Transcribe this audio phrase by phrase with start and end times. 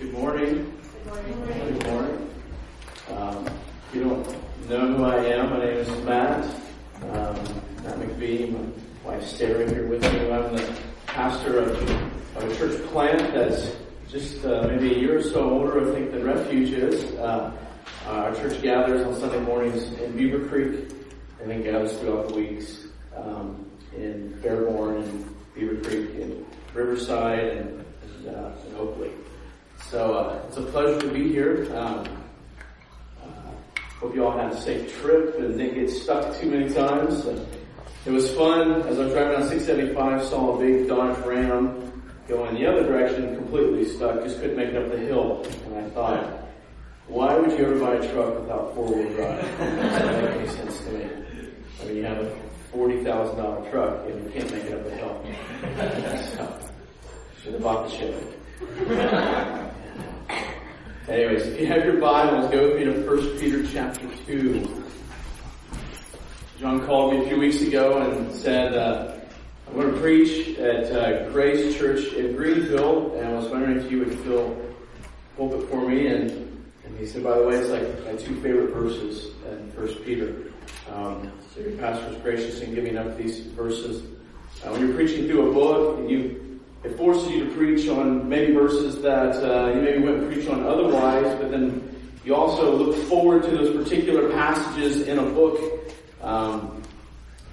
[0.00, 0.80] Good morning.
[1.04, 1.06] Good
[1.36, 1.78] morning.
[1.78, 2.30] Good morning.
[3.10, 6.42] Um, if you don't know who I am, my name is Matt.
[7.02, 7.36] Um,
[7.84, 8.50] Matt McBee.
[8.50, 8.66] My
[9.04, 10.32] wife Sarah here with me.
[10.32, 10.74] I'm the
[11.04, 11.90] pastor of,
[12.34, 13.76] of a church plant that's
[14.08, 17.04] just uh, maybe a year or so older, I think, than Refuge is.
[17.16, 17.52] Uh,
[18.06, 20.94] our church gathers on Sunday mornings in Beavercreek
[21.42, 27.84] and then gathers throughout the weeks um, in Fairborn and Beavercreek and Riverside and,
[28.24, 29.10] and, uh, and Oakley.
[29.88, 31.66] So uh, it's a pleasure to be here.
[31.76, 32.06] Um,
[33.22, 33.26] uh,
[33.98, 37.26] hope you all had a safe trip and didn't get stuck too many times.
[38.06, 38.82] It was fun.
[38.82, 43.34] As I was driving on 675, saw a big Dodge Ram going the other direction,
[43.36, 44.22] completely stuck.
[44.22, 45.44] Just couldn't make it up the hill.
[45.66, 46.48] And I thought,
[47.08, 49.44] why would you ever buy a truck without four-wheel drive?
[49.58, 51.10] That doesn't make any sense to me.
[51.80, 52.36] I mean, you have a
[52.70, 55.20] forty thousand dollar truck and you can't make it up the hill.
[56.36, 56.70] so,
[57.42, 58.26] should have bought the Chevy.
[61.08, 64.84] Anyways, if you have your Bibles, go with me to 1 Peter chapter 2.
[66.58, 69.16] John called me a few weeks ago and said, uh,
[69.66, 73.90] I'm going to preach at uh, Grace Church in Greenville, and I was wondering if
[73.90, 74.54] you would fill
[75.38, 76.08] pulpit for me.
[76.08, 76.30] And,
[76.84, 80.52] and he said, by the way, it's like my two favorite verses in 1 Peter.
[80.92, 84.02] Um, so your pastor was gracious in giving up these verses.
[84.62, 86.49] Uh, when you're preaching through a book, and you
[86.82, 90.64] it forces you to preach on maybe verses that uh, you maybe wouldn't preach on
[90.64, 91.86] otherwise, but then
[92.24, 95.60] you also look forward to those particular passages in a book
[96.22, 96.82] um,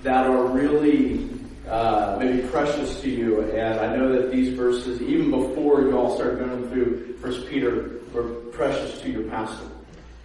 [0.04, 1.30] that are really
[1.68, 3.42] uh, maybe precious to you.
[3.52, 8.00] And I know that these verses, even before you all started going through First Peter,
[8.14, 9.68] were precious to your pastor.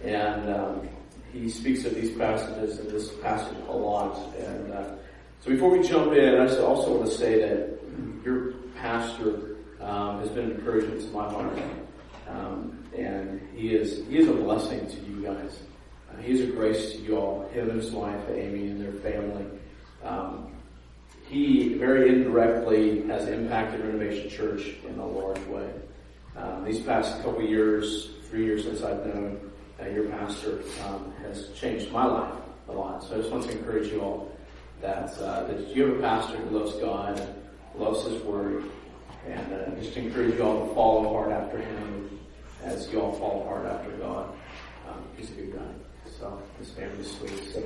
[0.03, 0.87] And um,
[1.33, 4.17] he speaks of these passages in this passage a lot.
[4.37, 4.95] And uh,
[5.41, 7.79] so before we jump in, I also want to say that
[8.23, 11.57] your pastor um, has been an encouragement to my heart,
[12.27, 15.61] um, and he is he is a blessing to you guys.
[16.11, 17.47] Uh, he is a grace to you all.
[17.53, 19.45] Him and his wife Amy and their family.
[20.03, 20.51] Um,
[21.29, 25.69] he very indirectly has impacted Renovation Church in a large way.
[26.35, 29.49] Um, these past couple years, three years since I've known
[29.81, 32.33] uh, your pastor, um, has changed my life
[32.67, 33.01] a lot.
[33.01, 34.37] So I just want to encourage you all
[34.81, 37.42] that uh, that you have a pastor who loves God
[37.77, 38.65] loves His Word,
[39.27, 42.19] and uh, just encourage you all to follow hard after Him
[42.63, 44.33] as you all follow hard after God.
[44.87, 46.09] Um, he's a good guy.
[46.19, 47.53] So his family's sweet.
[47.53, 47.63] So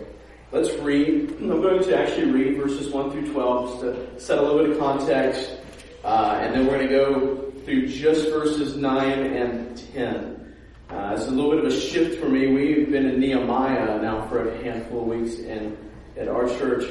[0.51, 1.31] let's read.
[1.40, 4.72] I'm going to actually read verses 1 through 12 just to set a little bit
[4.72, 5.57] of context,
[6.03, 10.56] uh, and then we're going to go through just verses 9 and 10.
[10.89, 12.47] Uh, it's a little bit of a shift for me.
[12.47, 15.78] We've been in Nehemiah now for a handful of weeks, and
[16.16, 16.85] at our church,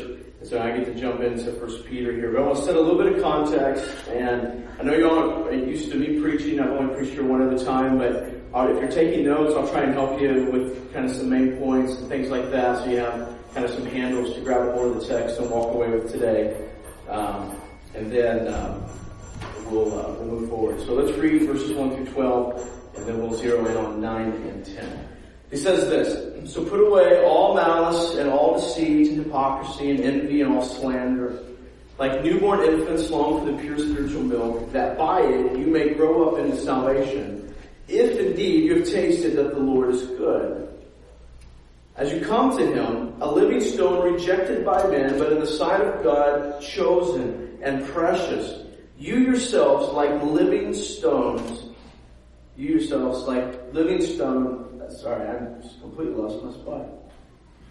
[0.46, 2.30] so I get to jump into First Peter here.
[2.30, 5.48] But I want to set a little bit of context, and I know you all
[5.48, 6.60] are used to me preaching.
[6.60, 9.68] I've only preached here one at a time, but uh, if you're taking notes, I'll
[9.68, 12.90] try and help you with kind of some main points and things like that, so
[12.90, 15.74] you have kind of some handles to grab a hold of the text and walk
[15.74, 16.68] away with today.
[17.08, 17.56] Um,
[17.94, 18.84] and then um,
[19.70, 20.80] we'll uh, we'll move forward.
[20.82, 24.64] So let's read verses one through twelve, and then we'll zero in on nine and
[24.64, 25.08] ten.
[25.50, 30.40] He says this, so put away all malice and all deceit and hypocrisy and envy
[30.40, 31.42] and all slander.
[31.98, 36.28] Like newborn infants long for the pure spiritual milk, that by it you may grow
[36.28, 37.54] up into salvation,
[37.88, 40.68] if indeed you have tasted that the Lord is good.
[41.96, 45.80] As you come to Him, a living stone rejected by men, but in the sight
[45.80, 48.66] of God chosen and precious,
[48.98, 51.70] you yourselves like living stones,
[52.56, 54.02] you yourselves like living
[54.86, 56.86] stone sorry, I'm completely lost my spot.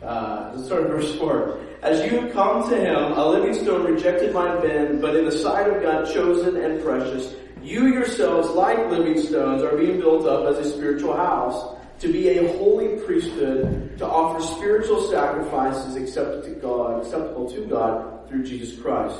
[0.02, 1.60] Uh, let's start verse 4.
[1.82, 5.70] As you come to him, a living stone rejected by men, but in the sight
[5.70, 7.34] of God chosen and precious,
[7.64, 12.38] you yourselves, like living stones, are being built up as a spiritual house to be
[12.38, 18.78] a holy priesthood, to offer spiritual sacrifices acceptable to God, acceptable to God through Jesus
[18.80, 19.18] Christ.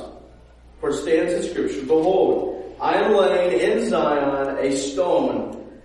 [0.80, 5.55] For it stands in scripture, behold, I am laying in Zion a stone,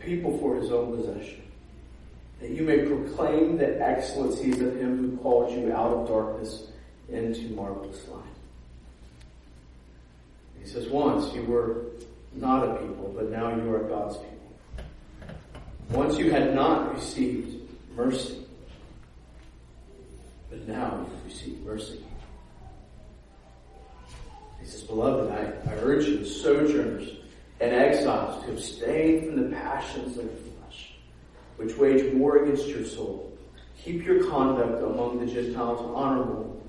[0.00, 1.42] people for his own possession,
[2.40, 6.68] that you may proclaim the excellencies of him who called you out of darkness
[7.08, 8.22] into marvelous light.
[10.62, 11.86] He says, once you were
[12.34, 14.36] not a people, but now you are God's people.
[15.90, 18.46] Once you had not received mercy,
[20.48, 22.04] but now you've received mercy.
[24.60, 27.19] He says, Beloved, I, I urge you, sojourners
[27.60, 30.94] and exiles, to abstain from the passions of the flesh,
[31.56, 33.36] which wage war against your soul.
[33.84, 36.62] Keep your conduct among the Gentiles honorable,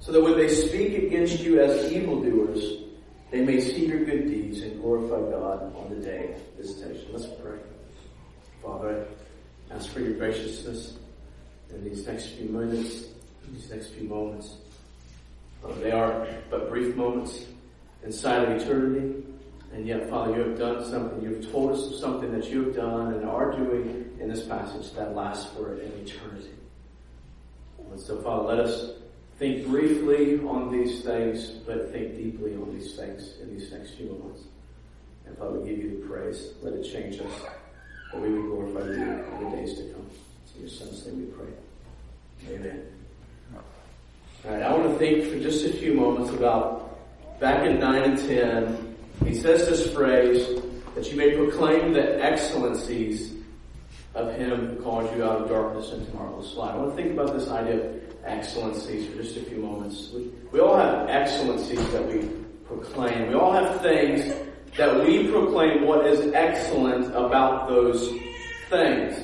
[0.00, 2.84] so that when they speak against you as evildoers,
[3.30, 7.08] they may see your good deeds and glorify God on the day of visitation.
[7.12, 7.58] Let's pray.
[8.62, 9.06] Father,
[9.70, 10.96] I ask for your graciousness
[11.70, 13.08] in these next few minutes,
[13.52, 14.56] these next few moments.
[15.82, 17.44] They are but brief moments
[18.04, 19.24] inside of eternity.
[19.72, 21.22] And yet, Father, you have done something.
[21.22, 25.14] You've told us something that you have done and are doing in this passage that
[25.14, 26.50] lasts for an eternity.
[27.90, 28.92] And so, Father, let us
[29.38, 34.06] think briefly on these things, but think deeply on these things in these next few
[34.06, 34.42] moments.
[35.26, 36.54] And Father, we give you the praise.
[36.62, 37.32] Let it change us,
[38.12, 40.06] that we would glorify you in the days to come.
[40.56, 42.54] In your Son's name we pray.
[42.54, 42.86] Amen.
[43.54, 46.98] All right, I want to think for just a few moments about
[47.40, 48.87] back in 9 and 10,
[49.24, 50.60] he says this phrase
[50.94, 53.34] that you may proclaim the excellencies
[54.14, 56.74] of him who called you out of darkness into marvelous light.
[56.74, 60.10] I want to think about this idea of excellencies for just a few moments.
[60.12, 62.28] We, we all have excellencies that we
[62.66, 63.28] proclaim.
[63.28, 64.34] We all have things
[64.76, 68.10] that we proclaim what is excellent about those
[68.70, 69.22] things.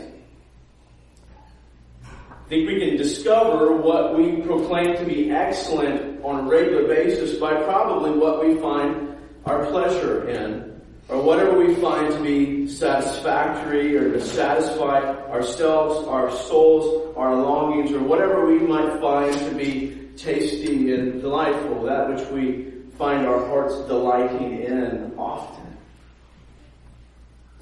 [2.05, 7.39] I think we can discover what we proclaim to be excellent on a regular basis
[7.39, 9.14] by probably what we find
[9.47, 16.31] our pleasure in, or whatever we find to be satisfactory or to satisfy ourselves, our
[16.31, 22.27] souls, our longings, or whatever we might find to be tasty and delightful, that which
[22.31, 25.77] we find our hearts delighting in often.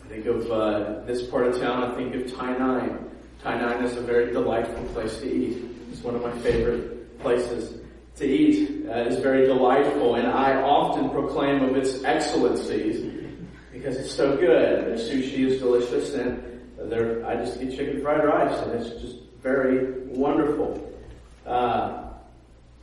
[0.04, 3.08] I think of uh, this part of town, I think of Tainan.
[3.42, 5.64] Tainan is a very delightful place to eat.
[5.90, 7.81] It's one of my favorite places
[8.16, 8.86] to eat.
[8.86, 13.00] Uh, it's very delightful, and I often proclaim of its excellencies
[13.72, 14.98] because it's so good.
[14.98, 16.42] The sushi is delicious, and
[17.24, 20.92] I just eat chicken fried rice, and it's just very wonderful.
[21.46, 22.10] Uh,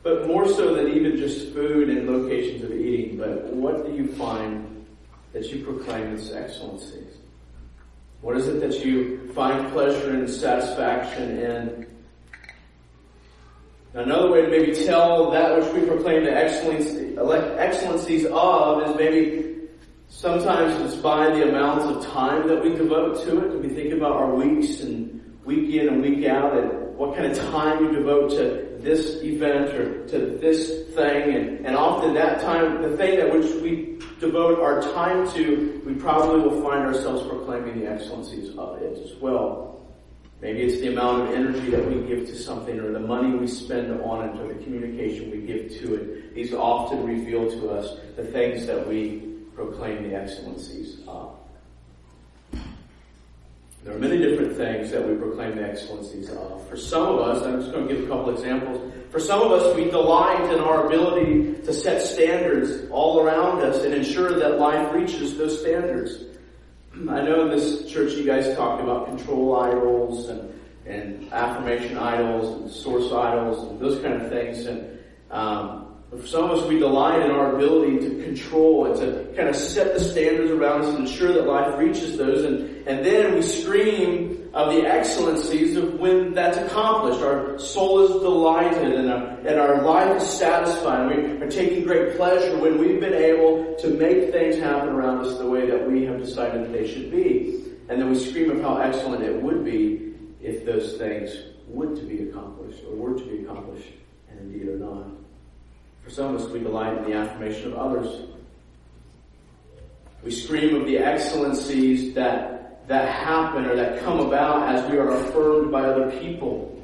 [0.02, 4.08] but more so than even just food and locations of eating, but what do you
[4.14, 4.86] find
[5.32, 7.18] that you proclaim its excellencies?
[8.20, 11.89] What is it that you find pleasure and satisfaction in?
[13.92, 19.68] Another way to maybe tell that which we proclaim the excellencies of is maybe
[20.08, 23.60] sometimes it's by the amount of time that we devote to it.
[23.60, 27.36] We think about our weeks and week in and week out and what kind of
[27.50, 31.34] time we devote to this event or to this thing.
[31.34, 35.94] And, and often that time, the thing that which we devote our time to, we
[35.94, 39.79] probably will find ourselves proclaiming the excellencies of it as well.
[40.40, 43.46] Maybe it's the amount of energy that we give to something or the money we
[43.46, 46.34] spend on it or the communication we give to it.
[46.34, 51.36] These often reveal to us the things that we proclaim the excellencies of.
[53.84, 56.66] There are many different things that we proclaim the excellencies of.
[56.68, 58.92] For some of us, I'm just going to give a couple examples.
[59.10, 63.82] For some of us, we delight in our ability to set standards all around us
[63.84, 66.29] and ensure that life reaches those standards.
[67.08, 72.60] I know in this church you guys talked about control idols and, and affirmation idols
[72.60, 74.66] and source idols and those kind of things.
[74.66, 74.98] And
[75.30, 79.48] um, for some of us, we delight in our ability to control and to kind
[79.48, 82.44] of set the standards around us and ensure that life reaches those.
[82.44, 87.20] And, and then we scream of the excellencies of when that's accomplished.
[87.20, 91.16] Our soul is delighted and our, and our life is satisfied.
[91.16, 95.38] We are taking great pleasure when we've been able to make things happen around us
[95.38, 97.64] the way that we have decided that they should be.
[97.88, 101.36] And then we scream of how excellent it would be if those things
[101.68, 103.88] would to be accomplished or were to be accomplished
[104.30, 105.06] and indeed are not.
[106.04, 108.22] For some of us, we delight in the affirmation of others.
[110.24, 112.59] We scream of the excellencies that,
[112.90, 116.76] that happen or that come about as we are affirmed by other people.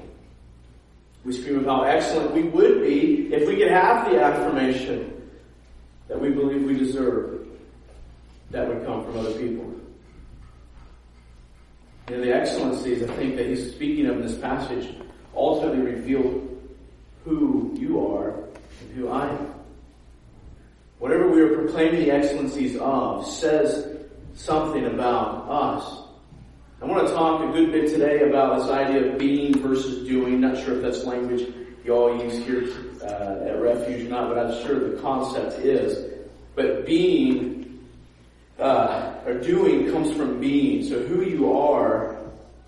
[1.25, 5.29] We scream of how excellent we would be if we could have the affirmation
[6.07, 7.49] that we believe we deserve
[8.53, 9.65] that would come from other people.
[12.07, 14.95] And the excellencies, I think, that he's speaking of in this passage
[15.35, 16.41] ultimately reveal
[17.25, 19.55] who you are and who I am.
[21.01, 23.96] Whatever we are proclaiming the excellencies of says
[24.37, 26.03] something about us.
[26.81, 30.41] I want to talk a good bit today about this idea of being versus doing.
[30.41, 31.53] Not sure if that's language
[31.85, 32.69] you all use here
[33.03, 36.13] uh, at Refuge or not, but I'm sure the concept is.
[36.55, 37.81] But being
[38.59, 40.85] uh, or doing comes from being.
[40.85, 42.17] So who you are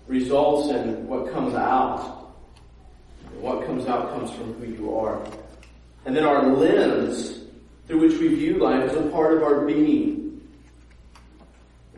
[0.07, 2.33] results in what comes out.
[3.25, 5.23] And what comes out comes from who you are.
[6.05, 7.41] And then our lens
[7.87, 10.18] through which we view life is a part of our being.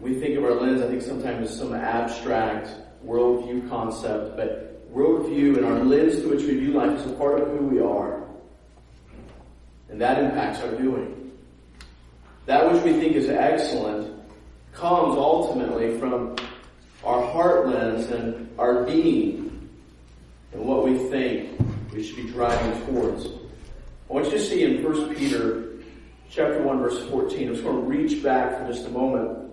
[0.02, 2.70] We think of our lens, I think sometimes as some abstract
[3.06, 7.40] worldview concept, but worldview and our lens through which we view life is a part
[7.40, 8.24] of who we are.
[9.90, 11.32] And that impacts our doing.
[12.48, 14.12] That which we think is excellent
[14.74, 16.36] comes ultimately from
[17.04, 19.70] our heart lens and our being
[20.52, 21.60] and what we think
[21.94, 23.28] we should be driving towards.
[23.28, 25.74] I want you to see in 1 Peter
[26.32, 27.48] chapter 1 verse 14.
[27.48, 29.51] I'm just going to reach back for just a moment.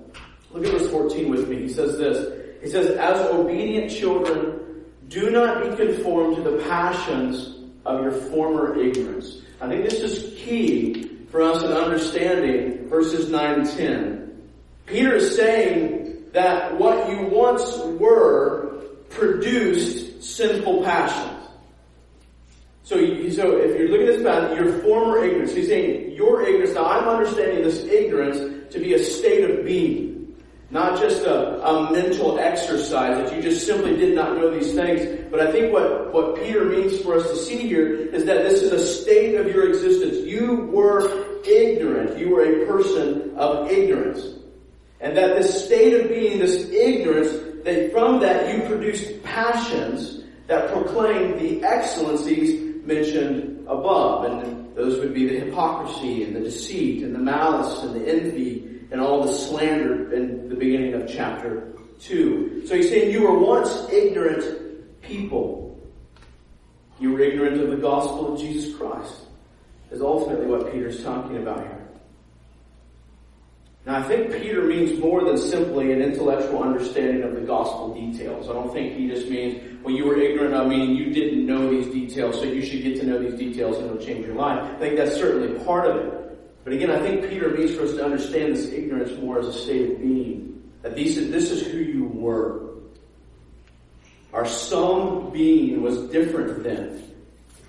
[0.52, 1.62] Look at verse 14 with me.
[1.62, 2.62] He says this.
[2.62, 8.78] He says, as obedient children, do not be conformed to the passions of your former
[8.78, 9.42] ignorance.
[9.60, 14.48] I think this is key for us in understanding verses 9 and 10.
[14.86, 21.34] Peter is saying that what you once were produced sinful passions.
[22.84, 22.96] So,
[23.30, 26.86] so if you're looking at this path, your former ignorance, he's saying your ignorance, now
[26.86, 30.07] I'm understanding this ignorance to be a state of being.
[30.70, 35.26] Not just a, a mental exercise that you just simply did not know these things.
[35.30, 38.62] But I think what, what Peter means for us to see here is that this
[38.62, 40.18] is a state of your existence.
[40.26, 42.18] You were ignorant.
[42.18, 44.26] You were a person of ignorance.
[45.00, 47.30] And that this state of being, this ignorance,
[47.64, 54.24] that from that you produced passions that proclaim the excellencies mentioned above.
[54.24, 58.77] And those would be the hypocrisy and the deceit and the malice and the envy
[58.90, 62.64] and all the slander in the beginning of chapter 2.
[62.66, 65.78] So he's saying you were once ignorant people.
[66.98, 69.14] You were ignorant of the gospel of Jesus Christ.
[69.90, 71.88] Is ultimately what Peter's talking about here.
[73.86, 78.50] Now I think Peter means more than simply an intellectual understanding of the gospel details.
[78.50, 81.70] I don't think he just means, well you were ignorant of, meaning you didn't know
[81.70, 84.60] these details, so you should get to know these details and it'll change your life.
[84.62, 86.17] I think that's certainly part of it.
[86.68, 89.54] But again, I think Peter means for us to understand this ignorance more as a
[89.54, 90.62] state of being.
[90.82, 92.74] That these, this is who you were.
[94.34, 97.04] Our some being was different then.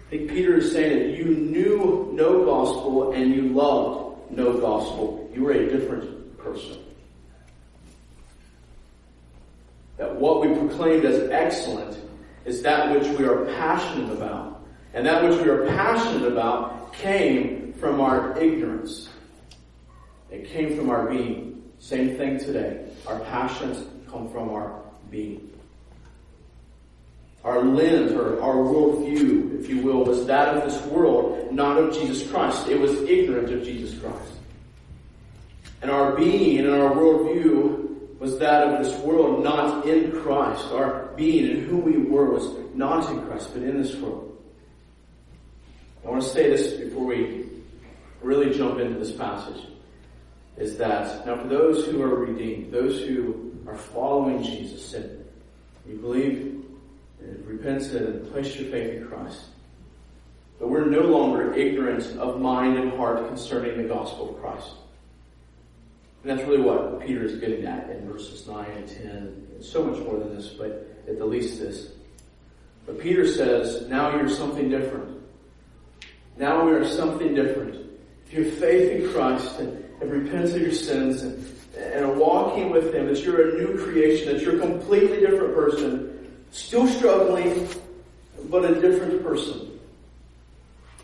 [0.06, 5.32] I think Peter is saying that you knew no gospel and you loved no gospel.
[5.34, 6.80] You were a different person.
[9.96, 11.98] That what we proclaimed as excellent
[12.44, 14.62] is that which we are passionate about.
[14.94, 19.10] And that which we are passionate about came from our ignorance.
[20.30, 21.64] It came from our being.
[21.80, 22.86] Same thing today.
[23.08, 25.50] Our passions come from our being.
[27.44, 31.94] Our lens or our worldview, if you will, was that of this world, not of
[31.94, 32.68] Jesus Christ.
[32.68, 34.34] It was ignorant of Jesus Christ.
[35.82, 40.66] And our being and our worldview was that of this world, not in Christ.
[40.74, 44.38] Our being and who we were was not in Christ, but in this world.
[46.06, 47.49] I want to say this before we
[48.22, 49.64] really jump into this passage
[50.58, 55.26] is that now for those who are redeemed, those who are following Jesus and
[55.88, 56.64] you believe
[57.22, 59.42] and repented and placed your faith in Christ,
[60.60, 64.72] but we're no longer ignorant of mind and heart concerning the gospel of Christ.
[66.24, 69.06] And that's really what Peter is getting at in verses 9 and 10.
[69.06, 71.94] And so much more than this, but at the least this.
[72.86, 75.22] But Peter says, now you're something different.
[76.38, 77.89] Now we are something different
[78.30, 82.94] your faith in Christ and, and repent of your sins and, and are walking with
[82.94, 87.68] Him, that you're a new creation, that you're a completely different person, still struggling,
[88.50, 89.80] but a different person.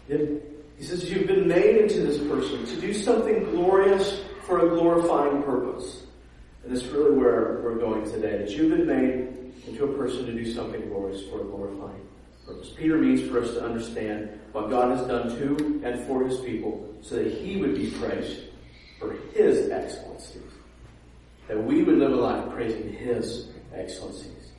[0.08, 5.42] He says you've been made into this person to do something glorious for a glorifying
[5.44, 6.04] purpose.
[6.64, 10.34] And that's really where we're going today, that you've been made into a person to
[10.34, 12.02] do something glorious for a glorifying
[12.46, 12.70] purpose.
[12.70, 16.96] Peter means for us to understand what God has done to and for his people
[17.02, 18.44] so that he would be praised
[18.98, 20.42] for his excellencies.
[21.50, 24.52] That we would live a life praising his excellencies.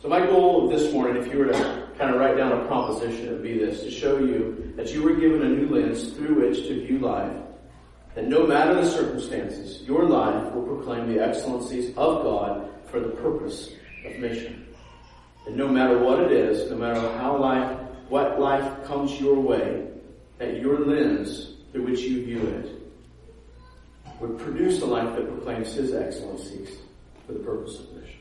[0.00, 3.28] So my goal this morning, if you were to kind of write down a proposition,
[3.28, 6.40] it would be this, to show you that you were given a new lens through
[6.40, 7.36] which to view life.
[8.14, 13.10] That no matter the circumstances, your life will proclaim the excellencies of God for the
[13.10, 13.74] purpose
[14.06, 14.66] of mission.
[15.46, 17.75] And no matter what it is, no matter how life,
[18.08, 19.88] what life comes your way,
[20.38, 22.76] that your lens through which you view it
[24.20, 26.78] would produce a life that proclaims His excellencies
[27.26, 28.20] for the purpose of mission.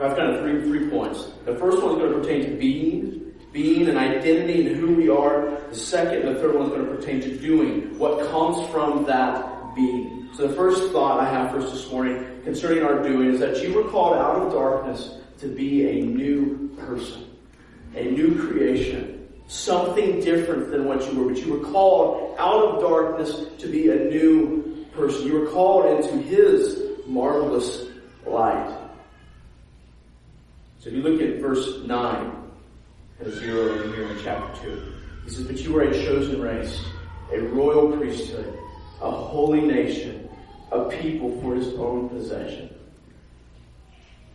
[0.00, 1.32] I've kind of three, three points.
[1.44, 5.08] The first one is going to pertain to being, being and identity and who we
[5.08, 5.58] are.
[5.68, 9.04] The second and the third one is going to pertain to doing, what comes from
[9.04, 10.30] that being.
[10.34, 13.62] So the first thought I have for us this morning concerning our doing is that
[13.62, 17.26] you were called out of darkness to be a new person,
[17.94, 22.80] a new creation, something different than what you were, but you were called out of
[22.80, 25.26] darkness to be a new person.
[25.26, 27.86] You were called into His marvelous
[28.26, 28.78] light.
[30.78, 32.36] So if you look at verse 9,
[33.20, 34.92] a zero in here in chapter 2,
[35.24, 36.84] he says, But you are a chosen race,
[37.32, 38.58] a royal priesthood,
[39.00, 40.28] a holy nation,
[40.72, 42.71] a people for his own possession.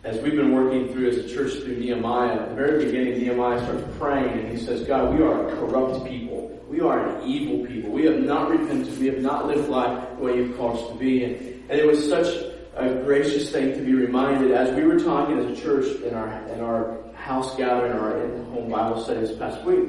[0.04, 3.60] As we've been working through as a church through Nehemiah, at the very beginning, Nehemiah
[3.64, 6.56] starts praying and he says, God, we are a corrupt people.
[6.68, 7.90] We are an evil people.
[7.90, 8.96] We have not repented.
[9.00, 11.24] We have not lived life the way you've called us to be.
[11.24, 11.34] And,
[11.68, 12.28] and it was such
[12.76, 16.46] a gracious thing to be reminded as we were talking as a church in our,
[16.46, 19.88] in our house gathering, our in-home Bible study this past week.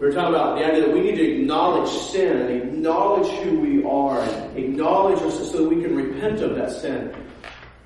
[0.00, 3.60] We were talking about the idea that we need to acknowledge sin and acknowledge who
[3.60, 7.14] we are and acknowledge us so that we can repent of that sin.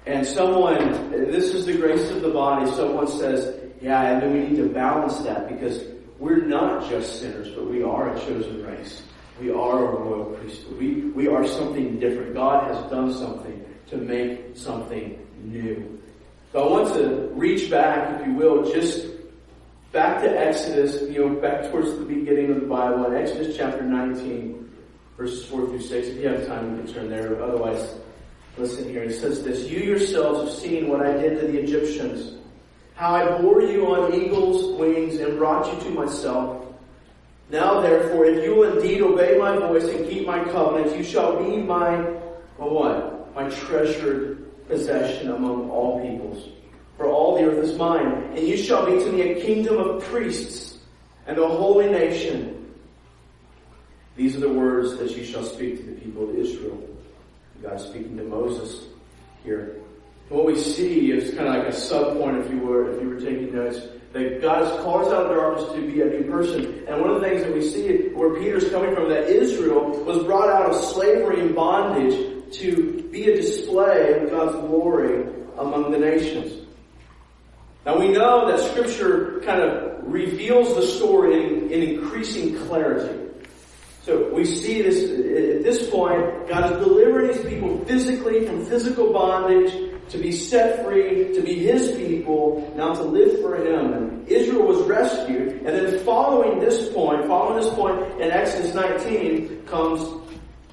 [0.07, 4.41] And someone, this is the grace of the body, someone says, yeah, and then we
[4.49, 5.85] need to balance that because
[6.19, 9.03] we're not just sinners, but we are a chosen race.
[9.41, 10.79] We are a royal priesthood.
[10.79, 12.35] We, we are something different.
[12.35, 16.01] God has done something to make something new.
[16.53, 19.07] So I want to reach back, if you will, just
[19.93, 23.83] back to Exodus, you know, back towards the beginning of the Bible, in Exodus chapter
[23.83, 24.71] 19,
[25.17, 26.09] verses 4 through 6.
[26.09, 27.43] If you have time, you can turn there.
[27.43, 27.95] Otherwise,
[28.57, 29.03] listen here.
[29.03, 32.39] It says this, You yourselves have seen what I did to the Egyptians,
[32.95, 36.67] how I bore you on eagle's wings and brought you to myself.
[37.51, 41.57] Now therefore, if you indeed obey my voice and keep my covenant, you shall be
[41.59, 41.99] my,
[42.57, 43.35] what?
[43.35, 46.49] My treasured possession among all peoples
[47.03, 48.31] for all the earth is mine.
[48.37, 50.79] And you shall be to me a kingdom of priests
[51.27, 52.73] and a holy nation.
[54.17, 56.81] These are the words that you shall speak to the people of Israel.
[57.63, 58.87] God speaking to Moses
[59.45, 59.77] here.
[60.29, 63.09] What we see is kind of like a sub point, if you were, if you
[63.09, 63.81] were taking notes,
[64.13, 66.85] that God has called us out of darkness to be a new person.
[66.89, 70.25] And one of the things that we see where Peter's coming from, that Israel was
[70.25, 75.99] brought out of slavery and bondage to be a display of God's glory among the
[75.99, 76.67] nations.
[77.87, 83.19] Now we know that scripture kind of reveals the story in, in increasing clarity.
[84.03, 84.99] So we see this,
[85.93, 91.41] point, God is delivering his people physically from physical bondage to be set free, to
[91.41, 93.93] be his people, now to live for him.
[93.93, 95.63] And Israel was rescued.
[95.65, 100.01] And then following this point, following this point in Exodus 19 comes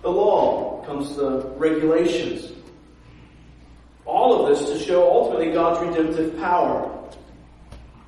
[0.01, 2.51] the law, comes the regulations.
[4.05, 6.95] All of this to show ultimately God's redemptive power.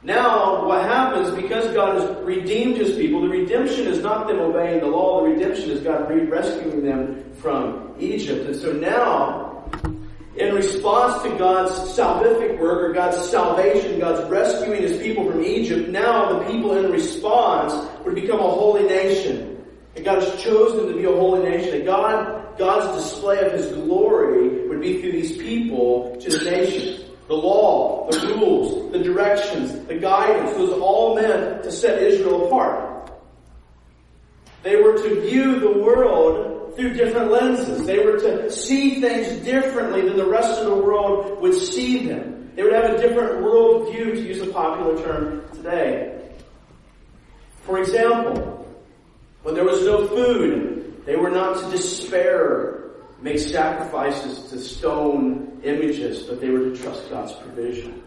[0.04, 4.80] Now, what happens, because God has redeemed His people, the redemption is not them obeying
[4.80, 8.48] the law, the redemption is God rescuing them from Egypt.
[8.48, 9.70] And so now,
[10.36, 15.90] in response to God's salvific work or God's salvation, God's rescuing His people from Egypt,
[15.90, 19.64] now the people in response would become a holy nation.
[19.96, 21.76] And God has chosen to be a holy nation.
[21.76, 27.11] And God, God's display of His glory would be through these people to the nations.
[27.32, 33.10] The law, the rules, the directions, the guidance was all meant to set Israel apart.
[34.64, 37.88] They were to view the world through different lenses.
[37.88, 42.52] They were to see things differently than the rest of the world would see them.
[42.58, 46.34] They would have a different world view, to use a popular term today.
[47.62, 48.68] For example,
[49.44, 52.91] when there was no food, they were not to despair
[53.22, 58.04] make sacrifices to stone images, but they were to trust God's provision.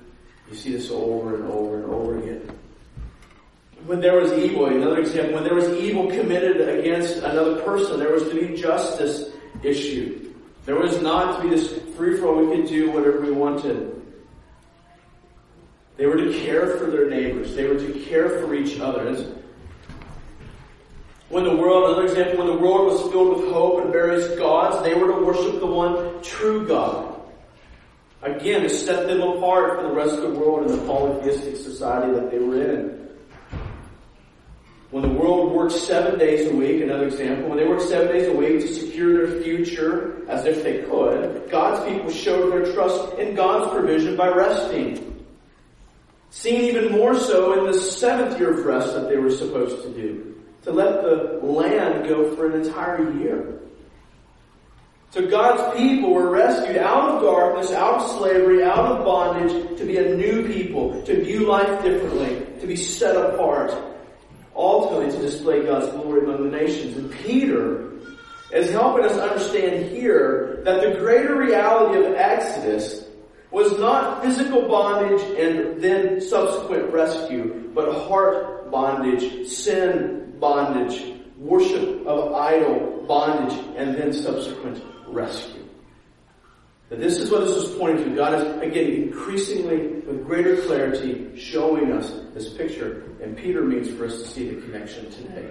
[0.50, 2.50] You see this over and over and over again.
[3.86, 8.12] When there was evil, another example, when there was evil committed against another person, there
[8.12, 9.30] was to be justice
[9.62, 10.34] issued.
[10.64, 14.02] There was not to be this free for all, we could do whatever we wanted.
[15.96, 17.54] They were to care for their neighbors.
[17.54, 19.34] They were to care for each other.
[21.34, 24.80] When the world, another example, when the world was filled with hope and various gods,
[24.84, 27.20] they were to worship the one true God.
[28.22, 32.12] Again, to set them apart from the rest of the world and the polytheistic society
[32.12, 33.08] that they were in.
[34.92, 38.28] When the world worked seven days a week, another example, when they worked seven days
[38.28, 43.18] a week to secure their future as if they could, God's people showed their trust
[43.18, 45.26] in God's provision by resting.
[46.30, 49.90] Seen even more so in the seventh year of rest that they were supposed to
[49.90, 50.33] do
[50.64, 53.60] to let the land go for an entire year.
[55.10, 59.84] So God's people were rescued out of darkness, out of slavery, out of bondage, to
[59.84, 63.72] be a new people, to view life differently, to be set apart,
[64.56, 66.96] ultimately to display God's glory among the nations.
[66.96, 67.94] And Peter,
[68.54, 73.04] is helping us understand here that the greater reality of Exodus
[73.50, 82.32] was not physical bondage and then subsequent rescue, but heart bondage, sin bondage, worship of
[82.34, 85.62] idol bondage, and then subsequent rescue.
[86.90, 88.14] That this is what this is pointing to.
[88.14, 93.04] God is, again, increasingly, with greater clarity, showing us this picture.
[93.22, 95.50] And Peter means for us to see the connection today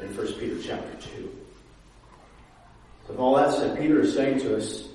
[0.00, 1.36] in 1 Peter chapter 2.
[3.08, 4.88] With all that said, Peter is saying to us,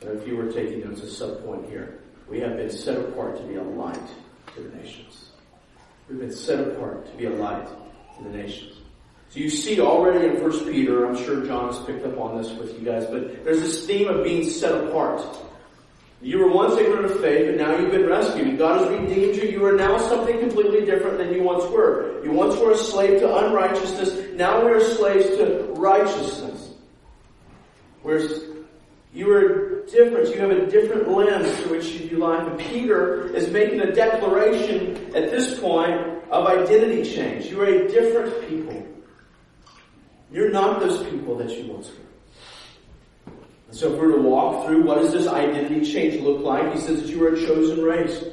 [0.00, 3.42] if you were taking notes, a sub point here, we have been set apart to
[3.44, 4.08] be a light
[4.54, 5.30] to the nations.
[6.08, 7.68] We've been set apart to be a light
[8.22, 8.74] the nations.
[9.30, 12.78] So you see already in 1 Peter, I'm sure John's picked up on this with
[12.78, 15.22] you guys, but there's this theme of being set apart.
[16.20, 18.58] You were once ignorant of faith, but now you've been rescued.
[18.58, 19.50] God has redeemed you.
[19.50, 22.24] You are now something completely different than you once were.
[22.24, 24.34] You once were a slave to unrighteousness.
[24.34, 26.70] Now we are slaves to righteousness.
[28.02, 28.44] Whereas
[29.12, 30.28] you are different.
[30.34, 32.46] You have a different lens through which you view life.
[32.46, 37.46] And Peter is making a declaration at this point of identity change.
[37.46, 38.86] You are a different people.
[40.30, 43.32] You're not those people that you once were.
[43.68, 46.72] And so if we were to walk through what does this identity change look like,
[46.72, 48.24] he says that you are a chosen race.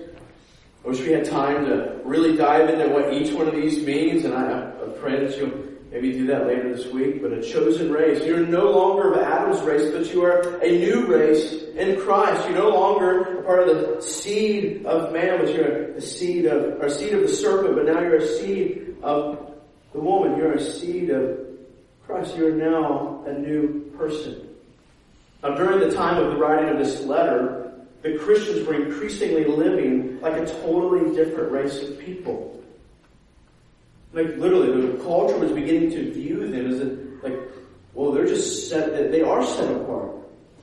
[0.84, 4.24] I wish we had time to really dive into what each one of these means,
[4.24, 7.90] and I, I pray that you'll maybe do that later this week, but a chosen
[7.90, 8.22] race.
[8.26, 12.50] You're no longer of Adam's race, but you are a new race in Christ.
[12.50, 16.82] You're no longer a part of the seed of man, but you're the seed of,
[16.82, 19.54] or seed of the serpent, but now you're a seed of
[19.94, 20.38] the woman.
[20.38, 21.40] You're a seed of
[22.06, 24.50] Christ, you are now a new person.
[25.42, 30.20] Now, during the time of the writing of this letter, the Christians were increasingly living
[30.20, 32.55] like a totally different race of people.
[34.16, 36.86] Like literally, the culture was beginning to view them as a,
[37.22, 37.38] like,
[37.94, 40.14] well, they're just set, they are set apart.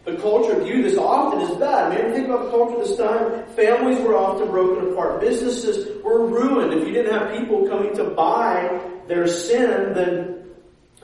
[0.06, 1.92] The culture viewed this often as bad.
[1.92, 3.44] I mean, think about the culture this time.
[3.54, 5.20] Families were often broken apart.
[5.20, 6.72] Businesses were ruined.
[6.72, 10.50] If you didn't have people coming to buy their sin, then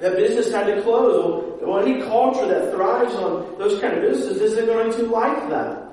[0.01, 1.61] that business had to close.
[1.61, 5.85] Well, any culture that thrives on those kind of businesses isn't going to like that.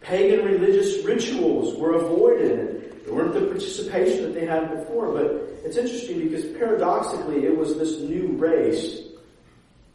[0.00, 2.87] Pagan religious rituals were avoided.
[3.10, 5.12] Weren't the participation that they had before.
[5.12, 9.00] But it's interesting because paradoxically, it was this new race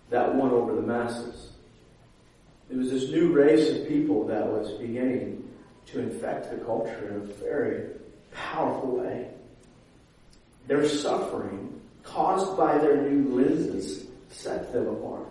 [0.09, 1.49] that won over the masses.
[2.69, 5.47] It was this new race of people that was beginning
[5.87, 7.89] to infect the culture in a very
[8.33, 9.29] powerful way.
[10.67, 15.27] Their suffering caused by their new lenses set them apart.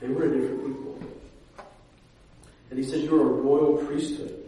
[0.00, 0.98] They were a different people.
[2.70, 4.41] And he says, You're a royal priesthood.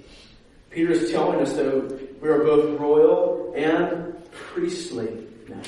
[0.74, 5.62] Peter is telling us that we are both royal and priestly now.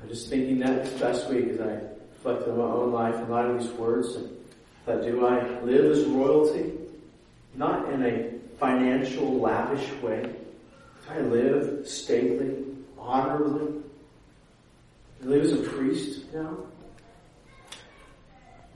[0.00, 1.80] I'm just thinking that this past week as I
[2.12, 4.14] reflected on my own life in light of these words.
[4.14, 4.30] And
[4.86, 6.72] that do I live as royalty?
[7.54, 8.30] Not in a
[8.60, 10.22] financial, lavish way.
[10.22, 12.64] Do I live stately,
[12.96, 13.82] honorably.
[15.20, 16.58] He live as a priest now.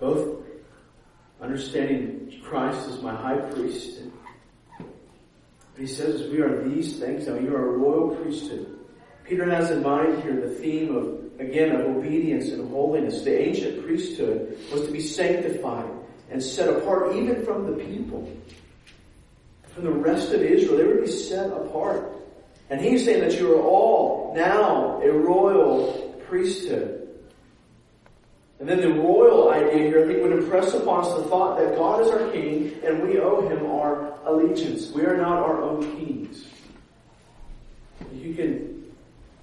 [0.01, 0.38] Both
[1.41, 4.01] understanding Christ as my high priest.
[4.79, 7.37] But he says we are these things now.
[7.37, 8.79] You are a royal priesthood.
[9.25, 13.23] Peter has in mind here the theme of, again, of obedience and holiness.
[13.23, 15.91] The ancient priesthood was to be sanctified
[16.31, 18.35] and set apart even from the people.
[19.75, 22.11] From the rest of Israel, they were to be set apart.
[22.71, 26.98] And he's saying that you are all now a royal priesthood.
[28.61, 31.77] And then the royal idea here, I think, would impress upon us the thought that
[31.77, 34.91] God is our king and we owe him our allegiance.
[34.91, 36.47] We are not our own kings.
[38.13, 38.85] You can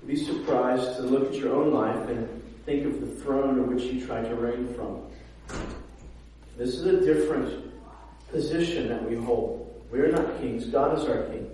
[0.06, 3.84] be surprised to look at your own life and think of the throne on which
[3.84, 5.02] you try to reign from.
[6.58, 7.72] This is a different
[8.32, 9.82] position that we hold.
[9.92, 10.66] We are not kings.
[10.66, 11.50] God is our king.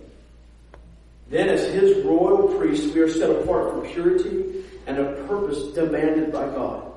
[1.30, 6.32] Then as his royal priest, we are set apart for purity and a purpose demanded
[6.32, 6.90] by God.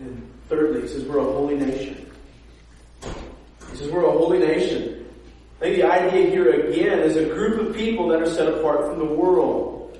[0.00, 2.10] And thirdly, he says we're a holy nation.
[3.70, 5.06] He says we're a holy nation.
[5.58, 8.86] I think the idea here again is a group of people that are set apart
[8.86, 9.98] from the world.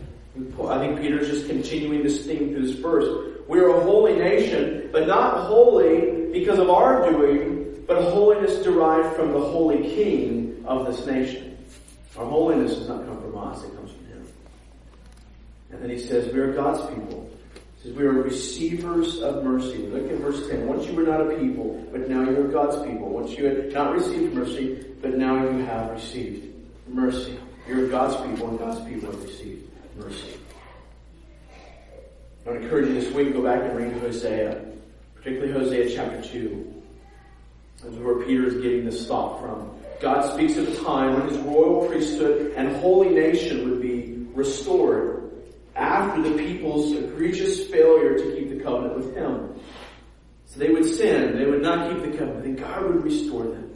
[0.69, 3.37] I think Peter's just continuing this theme through this verse.
[3.47, 9.33] We're a holy nation, but not holy because of our doing, but holiness derived from
[9.33, 11.59] the holy king of this nation.
[12.17, 14.27] Our holiness does not come from us, it comes from Him.
[15.73, 17.30] And then he says, we are God's people.
[17.83, 19.79] Says, we are receivers of mercy.
[19.79, 20.67] Look at verse 10.
[20.67, 23.09] Once you were not a people, but now you are God's people.
[23.09, 26.55] Once you had not received mercy, but now you have received
[26.89, 27.39] mercy.
[27.67, 30.37] You're God's people, and God's people have received mercy.
[32.47, 34.63] I would encourage you this week, go back and read Hosea,
[35.15, 36.83] particularly Hosea chapter 2.
[37.83, 39.71] This is where Peter is getting this thought from.
[40.03, 45.20] God speaks of a time when his royal priesthood and holy nation would be restored
[45.81, 49.55] after the people's egregious failure to keep the covenant with him.
[50.45, 53.73] So they would sin, they would not keep the covenant, and God would restore them.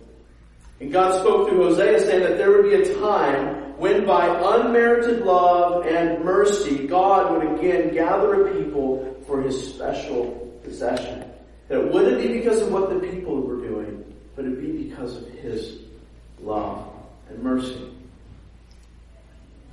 [0.81, 5.25] And God spoke through Hosea saying that there would be a time when by unmerited
[5.25, 11.25] love and mercy, God would again gather a people for his special possession.
[11.69, 14.05] That it wouldn't be because of what the people were doing,
[14.37, 15.79] but it'd be because of his
[16.41, 16.87] love
[17.31, 17.91] and mercy.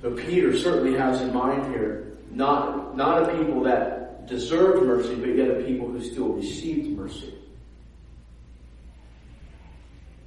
[0.00, 5.36] So Peter certainly has in mind here not, not a people that deserved mercy, but
[5.36, 7.34] yet a people who still received mercy.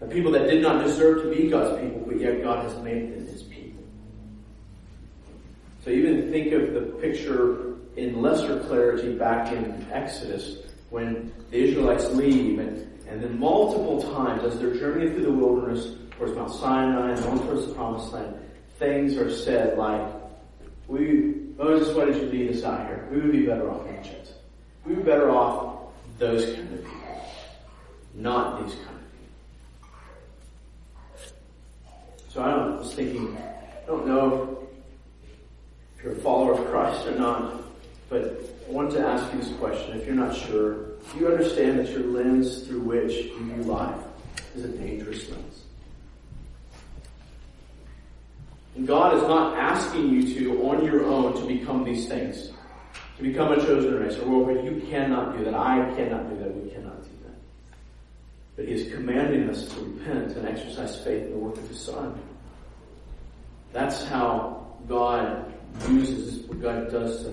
[0.02, 3.14] A people that did not deserve to be God's people, but yet God has made
[3.14, 3.84] them his people.
[5.84, 10.58] So even think of the picture in lesser clarity back in Exodus
[10.90, 15.96] when the Israelites leave and, and then multiple times as they're journeying through the wilderness
[16.12, 18.36] towards Mount Sinai and on towards the promised land,
[18.78, 20.25] things are said like,
[20.88, 23.08] we, Moses, why did you lead us out here?
[23.12, 24.34] We would be better off in Egypt.
[24.86, 25.80] We would be better off
[26.20, 27.26] those kind of people,
[28.14, 29.34] not these kind of people.
[32.30, 34.60] So I don't, was thinking, I don't know
[35.98, 37.64] if you're a follower of Christ or not,
[38.10, 39.98] but I wanted to ask you this question.
[39.98, 44.00] If you're not sure, do you understand that your lens through which you view life
[44.56, 45.55] is a dangerous lens?
[48.76, 52.52] And God is not asking you to, on your own, to become these things.
[53.18, 54.18] To become a chosen race.
[54.20, 55.54] Or, well, you cannot do that.
[55.54, 56.56] I cannot do that.
[56.56, 57.38] We cannot do that.
[58.58, 61.80] But He is commanding us to repent and exercise faith in the work of His
[61.80, 62.20] Son.
[63.72, 65.54] That's how God
[65.90, 67.32] uses, what God does to,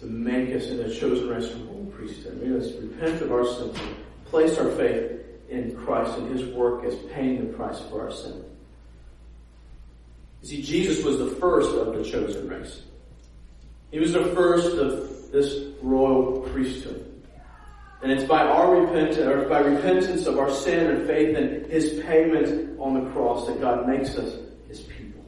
[0.00, 2.40] to make us in a chosen race and holy priesthood.
[2.40, 3.78] We must repent of our sins
[4.34, 8.44] place our faith in Christ and His work as paying the price for our sin.
[10.44, 12.82] You see, Jesus was the first of the chosen race.
[13.90, 17.22] He was the first of this royal priesthood.
[18.02, 21.98] And it's by our repentance, or by repentance of our sin and faith in His
[22.04, 24.36] payment on the cross that God makes us
[24.68, 25.24] His people.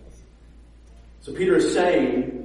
[1.22, 2.35] So Peter is saying,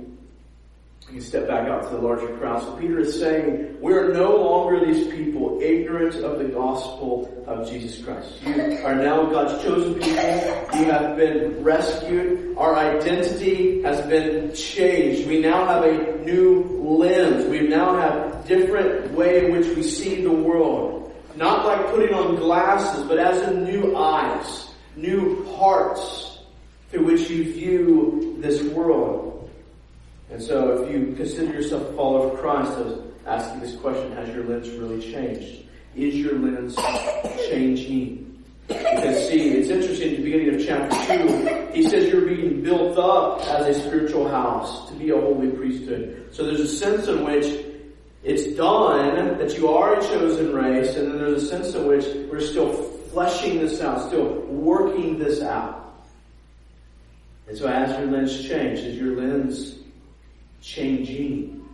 [1.14, 2.62] you step back out to the larger crowd.
[2.62, 7.70] So Peter is saying, we are no longer these people ignorant of the gospel of
[7.70, 8.42] Jesus Christ.
[8.46, 10.14] You are now God's chosen people.
[10.16, 12.58] You have been rescued.
[12.58, 15.28] Our identity has been changed.
[15.28, 17.46] We now have a new lens.
[17.48, 21.14] We now have different way in which we see the world.
[21.36, 26.40] Not like putting on glasses, but as in new eyes, new hearts
[26.90, 29.31] through which you view this world.
[30.32, 32.72] And so if you consider yourself a follower of Christ,
[33.26, 35.66] I asking this question, has your lens really changed?
[35.96, 36.76] Is your lens
[37.50, 38.44] changing?
[38.68, 42.98] Because see, it's interesting at the beginning of chapter 2, he says you're being built
[42.98, 46.30] up as a spiritual house to be a holy priesthood.
[46.32, 47.66] So there's a sense in which
[48.24, 52.06] it's done, that you are a chosen race, and then there's a sense in which
[52.32, 52.72] we're still
[53.12, 56.06] fleshing this out, still working this out.
[57.50, 59.81] And so as your lens changes, is your lens
[60.62, 61.66] changing.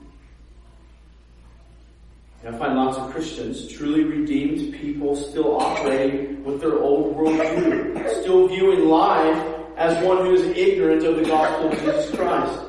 [2.43, 8.21] And I find lots of Christians, truly redeemed people, still operating with their old worldview,
[8.21, 12.59] still viewing life as one who is ignorant of the gospel of Jesus Christ.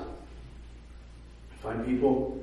[1.53, 2.39] I find people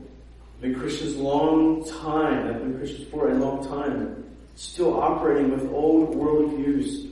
[0.62, 4.24] been Christians long time, I've been Christians for a long time,
[4.56, 7.12] still operating with old worldviews.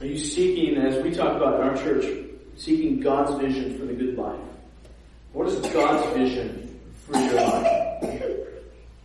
[0.00, 2.04] Are seeking, as we talk about in our church,
[2.56, 4.40] seeking God's vision for the good life?
[5.32, 7.82] What is God's vision for your life?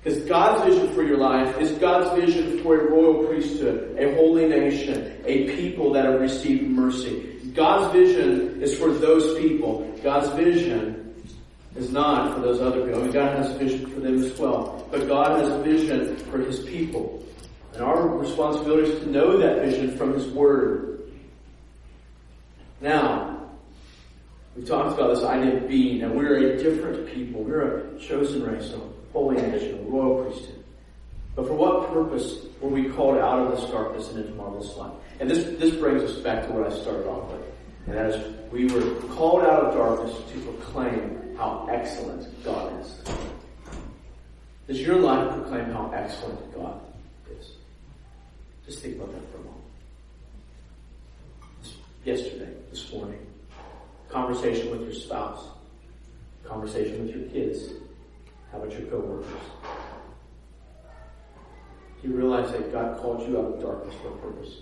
[0.04, 4.48] Because God's vision for your life is God's vision for a royal priesthood, a holy
[4.48, 7.52] nation, a people that have received mercy.
[7.54, 9.92] God's vision is for those people.
[10.04, 11.14] God's vision
[11.76, 13.02] is not for those other people.
[13.02, 14.88] I mean, God has a vision for them as well.
[14.92, 17.24] But God has a vision for His people.
[17.74, 20.97] And our responsibility is to know that vision from His Word.
[22.82, 23.50] Now,
[24.56, 27.44] we talked about this idea of being, and we're a different people.
[27.44, 28.80] We're a chosen race, a
[29.14, 30.64] holy nation, a royal priesthood.
[31.36, 34.94] But for what purpose were we called out of this darkness and into marvelous light?
[35.20, 37.44] And this, this brings us back to what I started off with.
[37.86, 43.02] And that is, we were called out of darkness to proclaim how excellent God is.
[44.68, 46.82] Does your life proclaim how excellent God
[47.40, 47.52] is?
[48.66, 49.57] just think about that for a moment.
[52.08, 53.20] Yesterday, this morning,
[54.08, 55.44] Conversation with your spouse.
[56.46, 57.74] Conversation with your kids.
[58.50, 59.42] How about your coworkers?
[62.02, 64.62] Do you realize that God called you out of darkness for a purpose?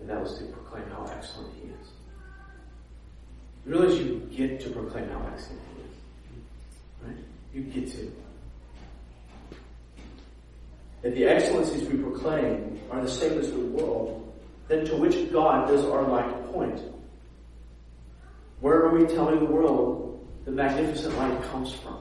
[0.00, 1.88] And that was to proclaim how excellent He is.
[3.66, 5.96] You realize you get to proclaim how excellent He is.
[7.06, 7.24] Right?
[7.52, 8.12] You get to.
[11.02, 14.21] That the excellencies we proclaim are the same as the world,
[14.68, 16.80] then to which God does our light point?
[18.60, 21.98] Where are we telling the world the magnificent light comes from?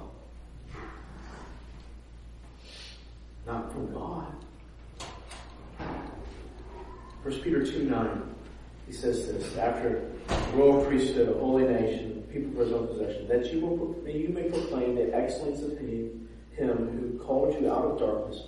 [3.45, 4.35] Not from God.
[7.23, 8.35] 1 Peter 2 9,
[8.87, 10.09] he says this, after
[10.53, 14.29] royal priesthood, a holy nation, people for his own possession, that you, will, that you
[14.29, 18.43] may proclaim the excellence of him, him who called you out of darkness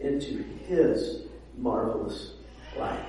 [0.00, 1.22] into his
[1.56, 2.32] marvelous
[2.78, 3.04] light.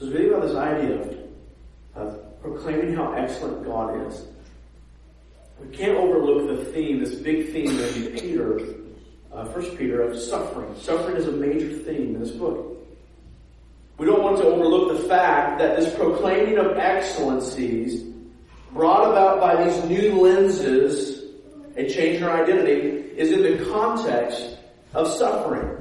[0.00, 1.16] So as really about this idea of,
[1.94, 4.24] of proclaiming how excellent God is,
[5.60, 8.60] we can't overlook the theme, this big theme in Peter,
[9.30, 10.74] uh, First Peter, of suffering.
[10.78, 12.78] Suffering is a major theme in this book.
[13.98, 18.02] We don't want to overlook the fact that this proclaiming of excellencies
[18.72, 21.24] brought about by these new lenses,
[21.76, 24.56] and change in our identity, is in the context
[24.94, 25.79] of suffering.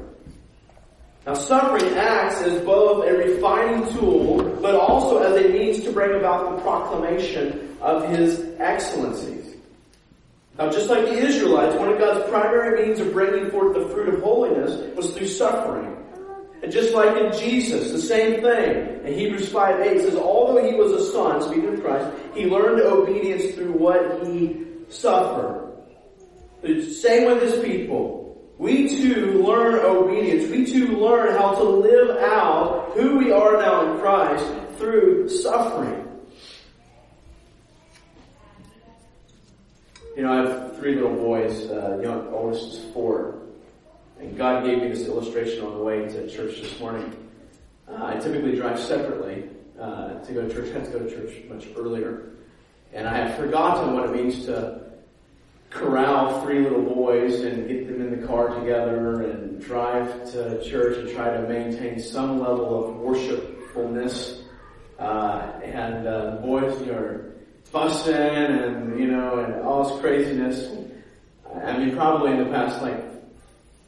[1.26, 6.16] Now suffering acts as both a refining tool, but also as a means to bring
[6.16, 9.56] about the proclamation of His excellencies.
[10.58, 14.14] Now just like the Israelites, one of God's primary means of bringing forth the fruit
[14.14, 15.96] of holiness was through suffering.
[16.62, 19.06] And just like in Jesus, the same thing.
[19.06, 22.82] In Hebrews 5 8 says, although he was a son, speaking of Christ, he learned
[22.82, 25.72] obedience through what he suffered.
[26.62, 28.19] The same with his people.
[28.60, 30.52] We too learn obedience.
[30.52, 34.46] We too learn how to live out who we are now in Christ
[34.78, 36.06] through suffering.
[40.14, 41.70] You know, I have three little boys.
[41.70, 43.40] Uh, young oldest is four,
[44.20, 47.16] and God gave me this illustration on the way to church this morning.
[47.88, 49.46] Uh, I typically drive separately
[49.80, 50.76] uh, to go to church.
[50.76, 52.32] I had to go to church much earlier,
[52.92, 54.89] and I had forgotten what it means to
[55.70, 60.98] corral three little boys and get them in the car together and drive to church
[60.98, 64.44] and try to maintain some level of worshipfulness.
[64.98, 70.76] Uh, and uh, the boys are fussing and you know and all this craziness.
[71.64, 73.02] I mean, probably in the past like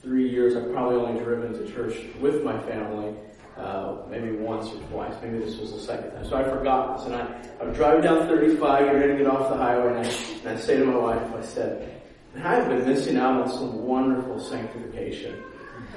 [0.01, 3.13] three years, I've probably only driven to church with my family.
[3.57, 5.13] Uh, maybe once or twice.
[5.21, 6.25] Maybe this was the second time.
[6.25, 7.27] So I forgot this, and I,
[7.61, 10.55] I'm driving down 35, getting ready to get off the highway, and I, and I
[10.55, 12.01] say to my wife, I said,
[12.43, 15.43] I've been missing out on some wonderful sanctification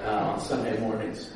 [0.05, 1.31] uh, on Sunday mornings.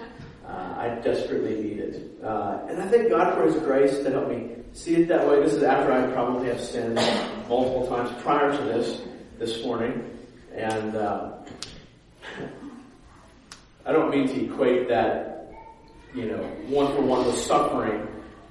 [0.45, 2.11] Uh, I desperately need it.
[2.23, 5.41] Uh, and I thank God for His grace to help me see it that way.
[5.43, 6.97] This is after I probably have sinned
[7.49, 9.03] multiple times prior to this,
[9.39, 10.11] this morning.
[10.55, 11.33] And uh,
[13.87, 15.38] I don't mean to equate that,
[16.15, 18.07] you know, one for one with suffering,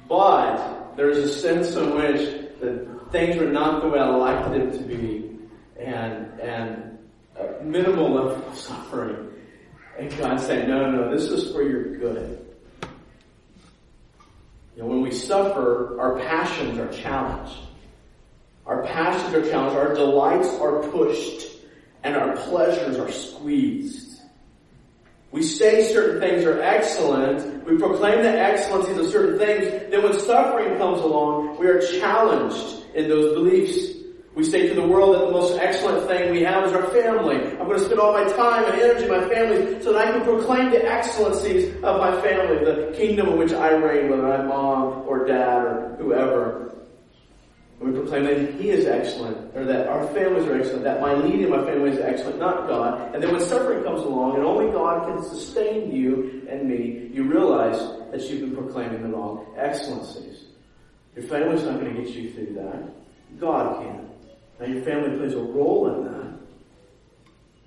[0.07, 4.71] but there's a sense in which that things were not the way I liked them
[4.71, 5.37] to be,
[5.79, 6.97] and and
[7.35, 9.31] a minimal level of suffering.
[9.97, 12.45] And God said, no, no, no, this is for your good.
[14.75, 17.57] You know, when we suffer, our passions are challenged.
[18.67, 21.47] Our passions are challenged, our delights are pushed,
[22.03, 24.06] and our pleasures are squeezed.
[25.31, 30.17] We say certain things are excellent, we proclaim the excellencies of certain things, then when
[30.19, 33.97] suffering comes along, we are challenged in those beliefs.
[34.35, 37.37] We say to the world that the most excellent thing we have is our family.
[37.57, 40.23] I'm going to spend all my time and energy my family so that I can
[40.23, 45.05] proclaim the excellencies of my family, the kingdom in which I reign, whether I'm mom
[45.07, 46.76] or dad or whoever.
[47.79, 51.43] We proclaim that He is excellent, or that our families are excellent, that my leading
[51.45, 53.13] of my family is excellent, not God.
[53.13, 57.23] And then when suffering comes along and only God can sustain you and me, you
[57.23, 57.77] realize
[58.11, 60.45] that you've been proclaiming the wrong excellencies.
[61.15, 63.39] Your family's not going to get you through that.
[63.39, 64.09] God can.
[64.59, 66.39] Now your family plays a role in that.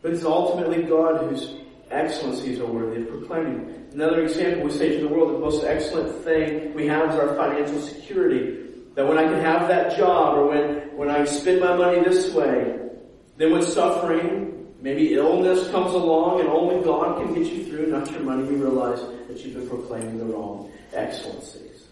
[0.03, 1.55] But it's ultimately God whose
[1.91, 3.89] excellencies are worthy of proclaiming.
[3.93, 7.35] Another example, we say to the world, the most excellent thing we have is our
[7.37, 8.70] financial security.
[9.01, 12.35] That when I can have that job or when, when I spend my money this
[12.35, 12.79] way,
[13.39, 18.11] then when suffering, maybe illness comes along and only God can get you through, not
[18.11, 21.87] your money, you realize that you've been proclaiming the wrong excellencies.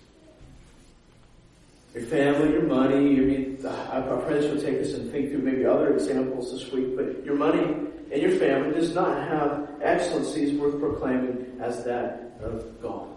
[1.94, 5.40] Your family, your money, I mean, I pray this will take us and think through
[5.40, 10.58] maybe other examples this week, but your money and your family does not have excellencies
[10.60, 13.08] worth proclaiming as that of God.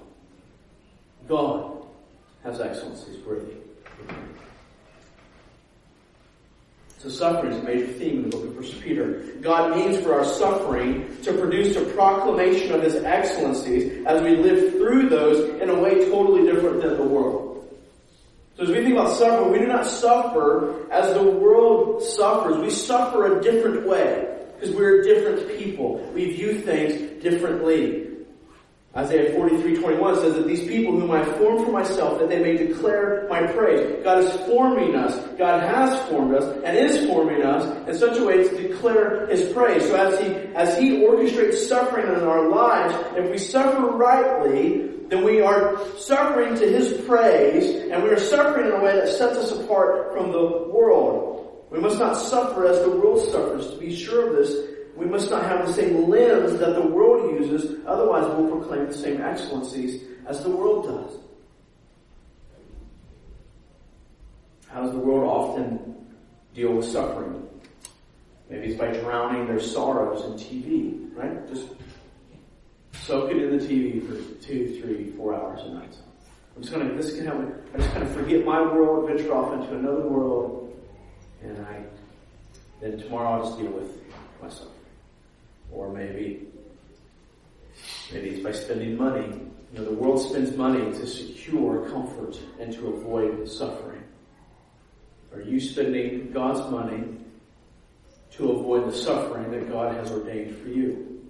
[1.27, 1.85] God
[2.45, 3.55] has excellencies worthy.
[7.01, 9.23] So suffering is a major theme in the book of 1 Peter.
[9.41, 14.73] God means for our suffering to produce a proclamation of His excellencies as we live
[14.73, 17.67] through those in a way totally different than the world.
[18.55, 22.57] So as we think about suffering, we do not suffer as the world suffers.
[22.57, 25.97] We suffer a different way because we're different people.
[26.13, 28.10] We view things differently.
[28.93, 32.57] Isaiah 43, 21 says that these people whom I formed for myself, that they may
[32.57, 34.03] declare my praise.
[34.03, 35.15] God is forming us.
[35.37, 39.49] God has formed us and is forming us in such a way to declare His
[39.53, 39.83] praise.
[39.83, 45.23] So as He, as He orchestrates suffering in our lives, if we suffer rightly, then
[45.23, 49.37] we are suffering to His praise and we are suffering in a way that sets
[49.37, 51.65] us apart from the world.
[51.69, 53.71] We must not suffer as the world suffers.
[53.71, 57.39] To be sure of this, we must not have the same lens that the world
[57.39, 61.17] uses, otherwise we'll proclaim the same excellencies as the world does.
[64.67, 66.07] How does the world often
[66.53, 67.47] deal with suffering?
[68.49, 71.47] Maybe it's by drowning their sorrows in TV, right?
[71.47, 71.67] Just
[72.93, 75.95] soak it in the TV for two, three, four hours a night.
[76.55, 77.27] I'm just gonna, this can.
[77.73, 80.75] I just kind of forget my world, venture off into another world,
[81.41, 81.81] and I,
[82.81, 83.97] then tomorrow I'll just deal with
[84.41, 84.71] myself.
[85.71, 86.47] Or maybe,
[88.11, 89.27] maybe it's by spending money.
[89.73, 94.03] You know, the world spends money to secure comfort and to avoid suffering.
[95.33, 97.17] Are you spending God's money
[98.31, 101.21] to avoid the suffering that God has ordained for you?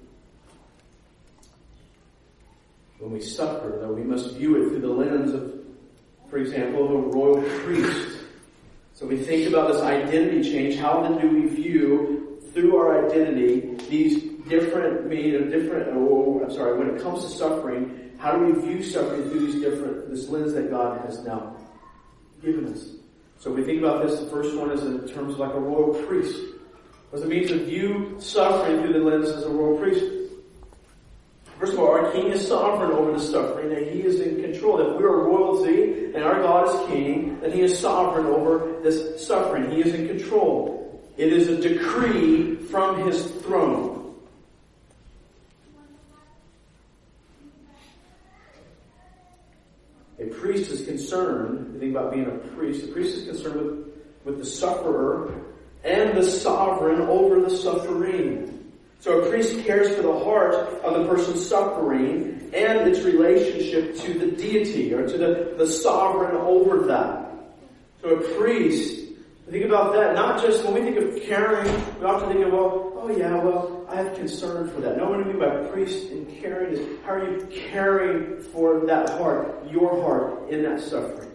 [2.97, 5.53] When we suffer, though, we must view it through the lens of,
[6.29, 8.19] for example, of a royal priest.
[8.93, 10.75] So we think about this identity change.
[10.75, 16.51] How then do we view through our identity these different meaning of different, oh, I'm
[16.51, 20.29] sorry, when it comes to suffering, how do we view suffering through these different, this
[20.29, 21.55] lens that God has now
[22.43, 22.91] given us?
[23.39, 25.95] So we think about this, the first one is in terms of like a royal
[26.05, 26.37] priest.
[27.09, 30.05] What does it mean to view suffering through the lens as a royal priest?
[31.59, 34.79] First of all, our king is sovereign over the suffering, that he is in control.
[34.81, 39.25] If we are royalty and our God is king, then he is sovereign over this
[39.25, 39.69] suffering.
[39.71, 41.01] He is in control.
[41.17, 44.01] It is a decree from his throne.
[50.21, 53.87] A priest is concerned, think about being a priest, the priest is concerned with,
[54.25, 55.31] with the sufferer
[55.85, 58.69] and the sovereign over the suffering.
[58.99, 64.19] So a priest cares for the heart of the person suffering and its relationship to
[64.19, 67.31] the deity or to the, the sovereign over that.
[68.01, 69.01] So a priest
[69.51, 70.15] Think about that.
[70.15, 73.85] Not just when we think of caring, we often think of, well, oh yeah, well,
[73.89, 74.97] I have concern for that.
[74.97, 79.09] No, what I mean by priest and caring is how are you caring for that
[79.09, 81.31] heart, your heart in that suffering?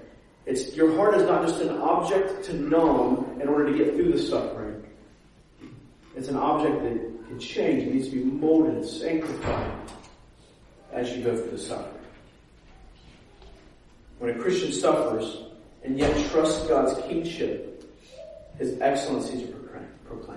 [0.47, 4.13] It's, your heart is not just an object to numb in order to get through
[4.13, 4.85] the suffering.
[6.15, 7.83] It's an object that can change.
[7.83, 9.73] It needs to be molded, sanctified
[10.93, 11.93] as you go through the suffering.
[14.19, 15.43] When a Christian suffers
[15.83, 17.93] and yet trusts God's kingship,
[18.57, 19.53] his excellencies to
[20.07, 20.36] proclaim.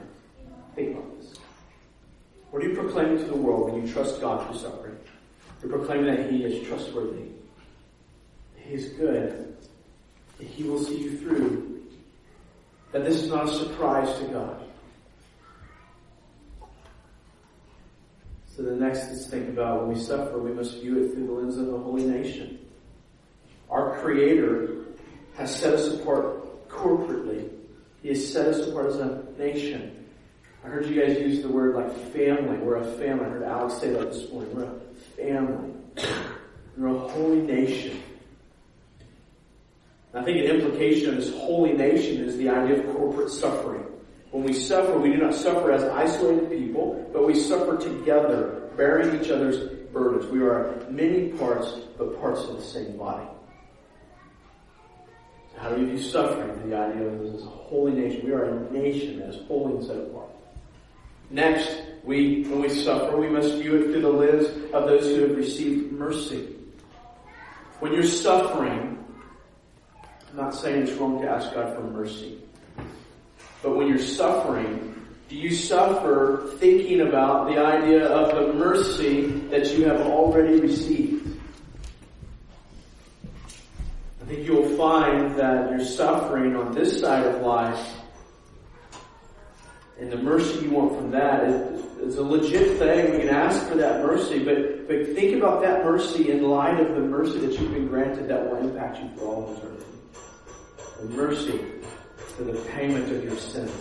[2.59, 4.97] What are you proclaiming to the world when you trust God through suffering?
[5.61, 7.29] You're proclaiming that He is trustworthy.
[8.57, 9.55] He is good.
[10.41, 11.83] He will see you through.
[12.91, 14.61] That this is not a surprise to God.
[18.47, 21.31] So the next is think about when we suffer, we must view it through the
[21.31, 22.59] lens of the holy nation.
[23.69, 24.83] Our Creator
[25.37, 27.51] has set us apart corporately
[28.01, 29.98] he has set us apart as a nation.
[30.63, 32.57] I heard you guys use the word like family.
[32.57, 33.25] We're a family.
[33.25, 34.55] I heard Alex say that this morning.
[34.55, 34.79] We're a
[35.15, 35.73] family.
[36.77, 38.01] We're a holy nation.
[40.13, 43.85] I think an implication of this holy nation is the idea of corporate suffering.
[44.31, 49.21] When we suffer, we do not suffer as isolated people, but we suffer together, bearing
[49.21, 50.25] each other's burdens.
[50.31, 53.27] We are many parts, but parts of the same body.
[55.57, 56.69] How do you view suffering?
[56.69, 58.25] The idea of this is a holy nation.
[58.25, 60.28] We are a nation that is holy and set apart.
[61.29, 65.27] Next, we, when we suffer, we must view it through the lens of those who
[65.27, 66.55] have received mercy.
[67.79, 68.97] When you're suffering,
[70.29, 72.39] I'm not saying it's wrong to ask God for mercy.
[73.61, 74.95] But when you're suffering,
[75.27, 81.39] do you suffer thinking about the idea of the mercy that you have already received?
[84.21, 87.98] I think you'll find that your suffering on this side of life
[89.99, 93.11] and the mercy you want from that is, is a legit thing.
[93.11, 96.95] We can ask for that mercy, but, but think about that mercy in light of
[96.95, 99.85] the mercy that you've been granted that will impact you for all eternity.
[101.01, 101.59] The mercy
[102.37, 103.71] for the payment of your sins.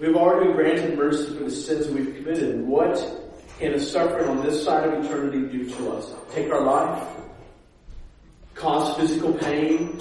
[0.00, 2.66] We've already been granted mercy for the sins we've committed.
[2.66, 2.96] What
[3.60, 6.12] can a suffering on this side of eternity do to us?
[6.34, 7.08] Take our life?
[8.54, 9.96] Cause physical pain?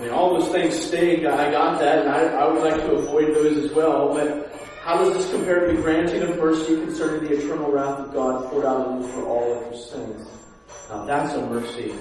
[0.00, 1.26] I mean, all those things sting.
[1.26, 4.14] I got that, and I, I would like to avoid those as well.
[4.14, 4.50] But
[4.82, 8.50] how does this compare to the granting of mercy concerning the eternal wrath of God
[8.50, 10.26] poured out on you for all of your sins?
[10.88, 11.94] Now that's a mercy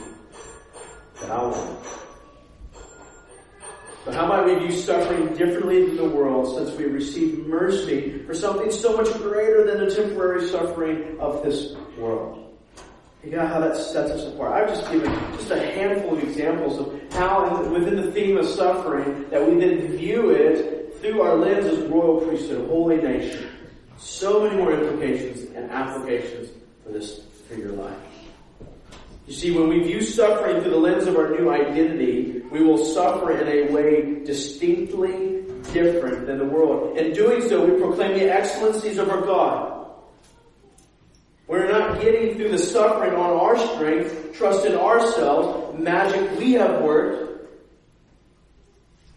[1.19, 1.85] that I want.
[4.05, 8.33] But how might we view suffering differently than the world since we receive mercy for
[8.33, 12.48] something so much greater than the temporary suffering of this world?
[13.24, 14.53] You know how that sets us apart.
[14.53, 19.30] I've just given just a handful of examples of how within the theme of suffering
[19.30, 23.49] that we then view it through our lens as royal priesthood, holy nation.
[23.97, 26.49] So many more implications and applications
[26.84, 27.97] for this, for your life.
[29.28, 32.84] You see, when we view suffering through the lens of our new identity, we will
[32.84, 35.43] suffer in a way distinctly
[35.74, 36.97] different than the world.
[36.97, 39.78] In doing so, we proclaim the excellencies of our God.
[41.49, 46.83] We're not getting through the suffering on our strength, trust in ourselves, magic we have
[46.83, 47.49] worked.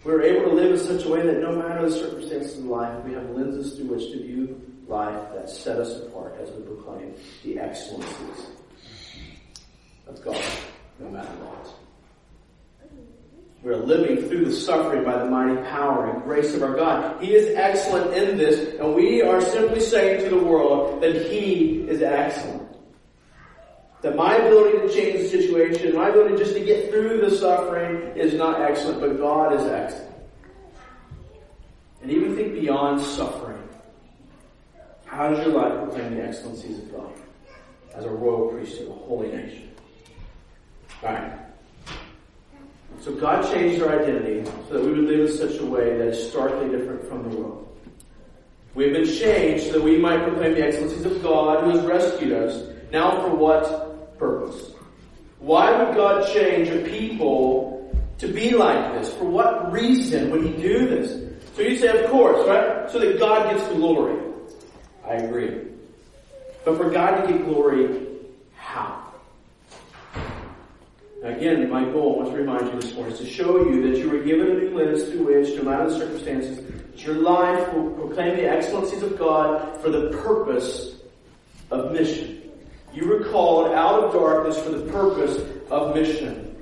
[0.02, 3.04] We're able to live in such a way that no matter the circumstances of life,
[3.04, 4.58] we have lenses through which to view
[4.88, 7.14] life that set us apart as we proclaim
[7.44, 8.46] the excellencies
[10.06, 10.42] of God,
[11.00, 11.81] no matter what.
[13.62, 17.22] We're living through the suffering by the mighty power and grace of our God.
[17.22, 21.86] He is excellent in this, and we are simply saying to the world that He
[21.88, 22.68] is excellent.
[24.00, 28.16] That my ability to change the situation, my ability just to get through the suffering
[28.16, 30.12] is not excellent, but God is excellent.
[32.02, 33.62] And even think beyond suffering.
[35.04, 37.12] How does your life proclaim the excellencies of God
[37.94, 39.70] as a royal priesthood, a holy nation?
[41.04, 41.41] Alright.
[43.01, 46.09] So God changed our identity so that we would live in such a way that
[46.09, 47.68] is starkly different from the world.
[48.74, 51.84] We have been changed so that we might proclaim the excellencies of God who has
[51.84, 52.68] rescued us.
[52.90, 54.72] Now for what purpose?
[55.40, 59.12] Why would God change a people to be like this?
[59.14, 61.32] For what reason would he do this?
[61.57, 62.90] So you say, of course, right?
[62.90, 64.18] So that God gets glory.
[65.05, 65.66] I agree.
[66.64, 68.07] But for God to get glory,
[68.55, 69.11] how?
[71.22, 73.96] Again, my goal, I want to remind you this morning, is to show you that
[73.96, 76.64] you were given a new lens through which, no matter the circumstances,
[76.96, 80.96] your life will proclaim the excellencies of God for the purpose
[81.70, 82.50] of mission.
[82.92, 86.56] You were called out of darkness for the purpose of mission.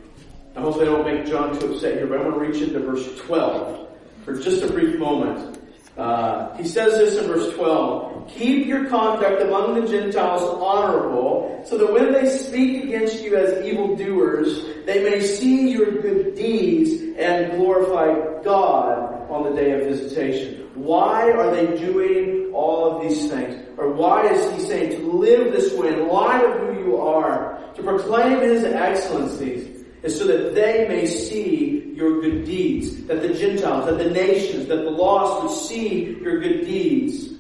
[0.55, 2.81] I hope I don't make John too upset here, but I want to reach into
[2.81, 3.89] verse 12
[4.27, 5.59] for just a brief moment.
[5.97, 11.77] Uh, he says this in verse 12, keep your conduct among the Gentiles honorable, so
[11.77, 17.53] that when they speak against you as evildoers, they may see your good deeds and
[17.53, 20.69] glorify God on the day of visitation.
[20.75, 23.67] Why are they doing all of these things?
[23.77, 27.59] Or why is he saying to live this way in light of who you are,
[27.75, 29.80] to proclaim his excellencies?
[30.03, 34.67] Is so that they may see your good deeds, that the Gentiles, that the nations,
[34.69, 37.35] that the lost would see your good deeds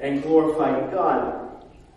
[0.00, 1.42] and glorify God.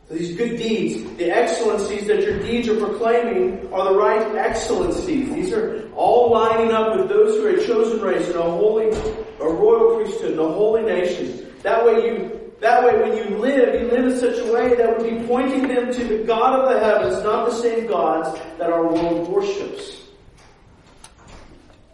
[0.07, 5.33] So these good deeds, the excellencies that your deeds are proclaiming are the right excellencies.
[5.33, 8.89] These are all lining up with those who are a chosen race and a holy,
[8.89, 11.53] a royal priesthood and a holy nation.
[11.61, 14.97] That way you that way, when you live, you live in such a way that
[14.97, 18.69] would be pointing them to the God of the heavens, not the same gods that
[18.69, 20.08] our world worships.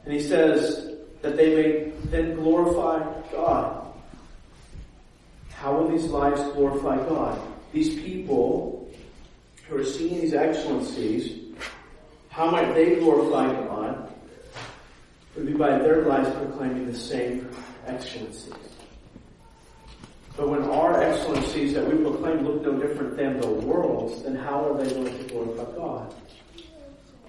[0.05, 0.91] And he says
[1.21, 3.87] that they may then glorify God.
[5.53, 7.41] How will these lives glorify God?
[7.73, 8.93] These people
[9.67, 11.55] who are seeing these excellencies,
[12.29, 14.13] how might they glorify God?
[15.35, 17.49] It would be by their lives proclaiming the same
[17.87, 18.53] excellencies.
[20.37, 24.69] But when our excellencies that we proclaim look no different than the world's, then how
[24.69, 26.13] are they going to glorify God?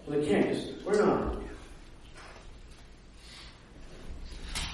[0.07, 1.46] Well, they can't because we're not.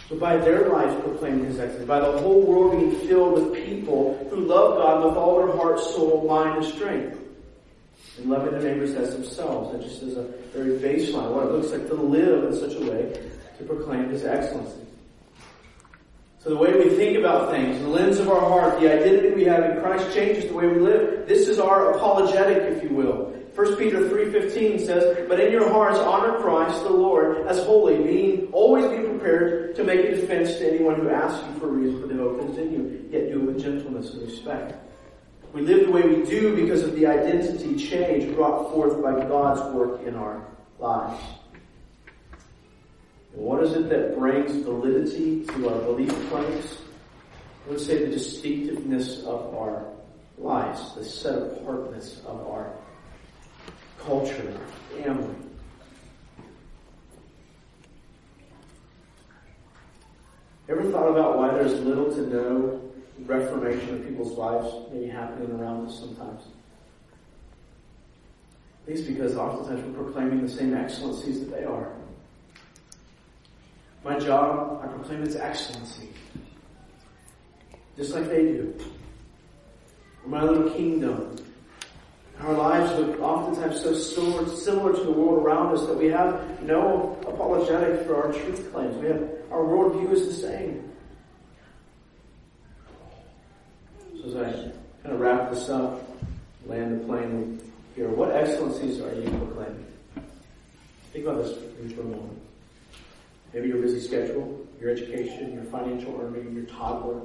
[0.08, 4.26] But by their lives proclaiming His excellence, by the whole world being filled with people
[4.30, 7.18] who love God with all their heart, soul, mind, and strength.
[8.18, 9.72] And loving their neighbors as themselves.
[9.72, 12.90] That just is a very baseline, what it looks like to live in such a
[12.90, 14.86] way to proclaim His excellency.
[16.40, 19.44] So the way we think about things, the lens of our heart, the identity we
[19.44, 21.28] have in Christ changes the way we live.
[21.28, 23.31] This is our apologetic, if you will.
[23.54, 28.48] 1 Peter 3.15 says, But in your hearts honor Christ the Lord as holy, being
[28.50, 32.00] always be prepared to make a defense to anyone who asks you for a reason
[32.00, 34.74] for the hope that is in you, yet do it with gentleness and respect.
[35.52, 39.60] We live the way we do because of the identity change brought forth by God's
[39.74, 40.46] work in our
[40.78, 41.22] lives.
[43.34, 46.78] And what is it that brings validity to our belief claims?
[47.66, 49.84] I would say the distinctiveness of our
[50.38, 52.72] lives, the set apartness of our
[54.06, 54.58] culture,
[55.02, 55.34] family.
[60.68, 62.80] Ever thought about why there's little to no
[63.26, 66.42] reformation of people's lives maybe happening around us sometimes?
[68.82, 71.92] At least because oftentimes we're proclaiming the same excellencies that they are.
[74.04, 76.08] My job, I proclaim its excellency.
[77.96, 78.74] Just like they do.
[80.26, 81.36] My little kingdom.
[82.44, 87.16] Our lives look oftentimes so similar, to the world around us that we have no
[87.28, 88.96] apologetic for our truth claims.
[88.96, 90.90] We have our worldview is the same.
[94.16, 94.52] So as I
[95.02, 96.02] kind of wrap this up,
[96.66, 97.60] land the plane
[97.94, 99.86] here, what excellencies are you proclaiming?
[101.12, 102.38] Think about this for a moment.
[103.54, 107.20] Maybe your busy schedule, your education, your financial earning, your toddler,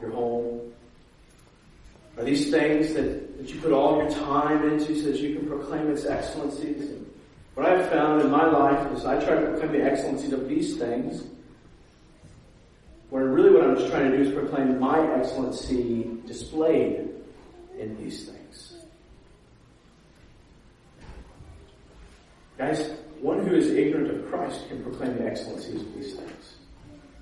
[0.00, 0.71] your home.
[2.16, 5.48] Are these things that, that you put all your time into so that you can
[5.48, 6.90] proclaim its excellencies?
[6.90, 7.10] And
[7.54, 10.76] what I've found in my life is I try to proclaim the excellencies of these
[10.76, 11.24] things,
[13.08, 17.08] where really what I'm just trying to do is proclaim my excellency displayed
[17.78, 18.74] in these things.
[22.58, 22.90] Guys,
[23.20, 26.54] one who is ignorant of Christ can proclaim the excellencies of these things.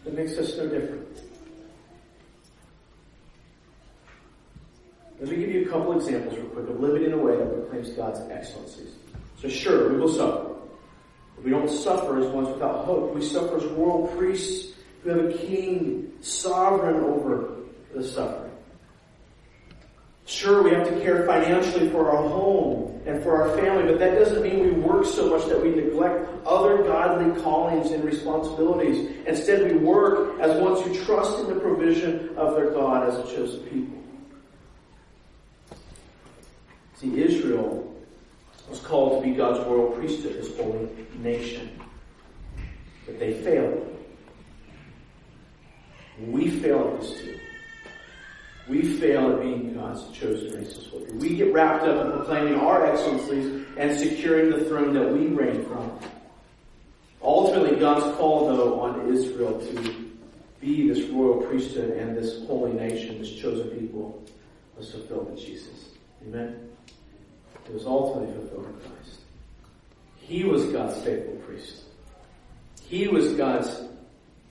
[0.04, 1.29] It makes us no different.
[5.20, 7.52] Let me give you a couple examples real quick of living in a way that
[7.52, 8.94] proclaims God's excellencies.
[9.38, 10.54] So sure, we will suffer.
[11.36, 13.14] But we don't suffer as ones without hope.
[13.14, 17.56] We suffer as royal priests who have a king sovereign over
[17.94, 18.50] the suffering.
[20.24, 24.18] Sure, we have to care financially for our home and for our family, but that
[24.18, 29.10] doesn't mean we work so much that we neglect other godly callings and responsibilities.
[29.26, 33.34] Instead, we work as ones who trust in the provision of their God as a
[33.34, 33.99] chosen people.
[37.00, 37.96] See, Israel
[38.68, 40.86] was called to be God's royal priesthood, his holy
[41.18, 41.80] nation.
[43.06, 43.86] But they failed.
[46.20, 47.40] We fail at this too.
[48.68, 53.66] We fail at being God's chosen race We get wrapped up in proclaiming our excellencies
[53.78, 55.98] and securing the throne that we reign from.
[57.22, 60.10] Ultimately, God's call, though, on Israel to
[60.60, 64.22] be this royal priesthood and this holy nation, this chosen people,
[64.76, 65.90] was fulfilled in Jesus.
[66.26, 66.68] Amen.
[67.66, 69.20] It was ultimately fulfilled in Christ.
[70.16, 71.82] He was God's faithful priest.
[72.82, 73.82] He was God's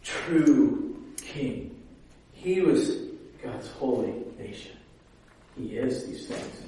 [0.04, 1.76] true king.
[2.34, 2.98] He was
[3.44, 4.72] God's holy nation.
[5.58, 6.64] He is these things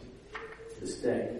[0.73, 1.37] to this day.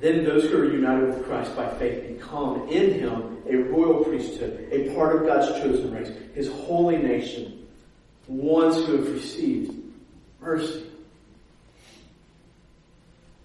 [0.00, 4.68] Then those who are united with Christ by faith become in him a royal priesthood,
[4.72, 7.66] a part of God's chosen race, his holy nation,
[8.26, 9.74] ones who have received
[10.40, 10.86] mercy.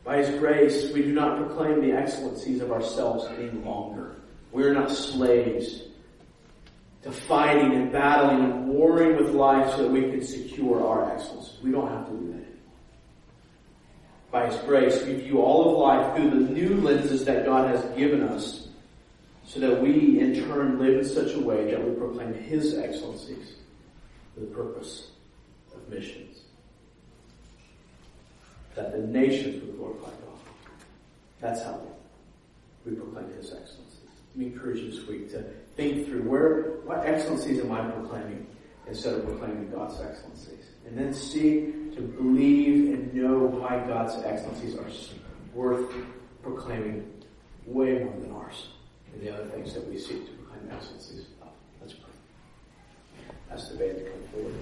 [0.07, 4.15] By his grace, we do not proclaim the excellencies of ourselves any longer.
[4.53, 5.81] We are not slaves
[7.03, 11.57] to fighting and battling and warring with life so that we can secure our excellence.
[11.61, 12.45] We don't have to do that.
[14.31, 17.83] By His grace, we view all of life through the new lenses that God has
[17.97, 18.69] given us
[19.45, 23.55] so that we in turn live in such a way that we proclaim His excellencies
[24.33, 25.11] for the purpose
[25.75, 26.46] of missions.
[28.77, 30.39] That the nations would glorify God.
[31.41, 31.81] That's how
[32.85, 34.11] we proclaim His excellencies.
[34.35, 35.43] Let me encourage you this week to
[35.75, 38.45] think through where, what excellencies am I proclaiming
[38.87, 40.63] instead of proclaiming God's excellencies?
[40.85, 44.87] And then seek to believe and know why God's excellencies are
[45.55, 45.91] worth
[46.43, 47.11] proclaiming
[47.65, 48.67] way more than ours
[49.11, 51.49] and the other things that we seek to proclaim excellencies of.
[51.81, 52.11] Let's pray.
[53.51, 54.53] Ask the band to come forward.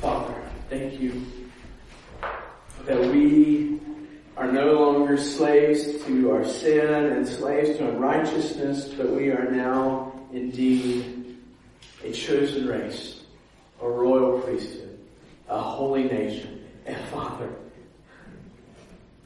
[0.00, 1.24] Father, thank you
[2.86, 3.80] that we
[4.36, 10.12] are no longer slaves to our sin and slaves to unrighteousness, but we are now
[10.32, 11.38] indeed
[12.04, 13.22] a chosen race,
[13.80, 14.98] a royal priesthood,
[15.48, 17.50] a holy nation, and Father,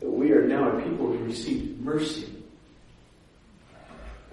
[0.01, 2.33] that we are now a people who receive mercy.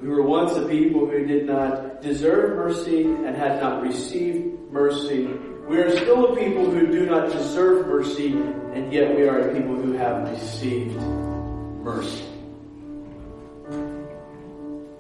[0.01, 5.27] We were once a people who did not deserve mercy and had not received mercy.
[5.67, 9.53] We are still a people who do not deserve mercy, and yet we are a
[9.53, 12.23] people who have received mercy.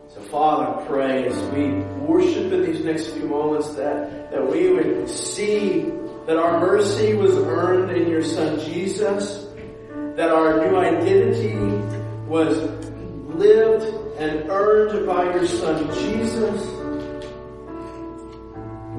[0.09, 1.69] So Father, I pray as we
[2.05, 5.83] worship in these next few moments that, that we would see
[6.25, 9.47] that our mercy was earned in your Son Jesus,
[10.17, 11.55] that our new identity
[12.27, 12.57] was
[13.33, 13.85] lived
[14.17, 16.76] and earned by your Son Jesus.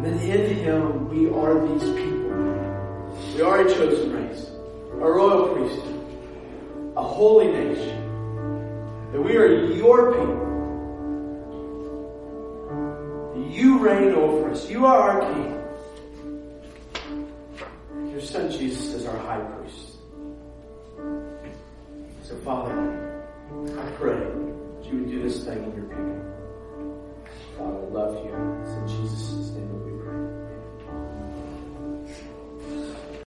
[0.08, 2.30] And in Him we are these people.
[3.34, 4.50] We are a chosen race,
[4.92, 6.00] a royal priesthood,
[6.96, 9.12] a holy nation.
[9.12, 10.46] That we are your people.
[13.50, 14.70] You reign over us.
[14.70, 15.60] You are our King.
[18.10, 19.98] Your Son Jesus is our high priest.
[22.22, 22.72] So Father,
[23.78, 26.24] I pray that you would do this thing in your people.
[27.58, 28.32] Father, I love you.
[28.62, 29.68] It's in Jesus' name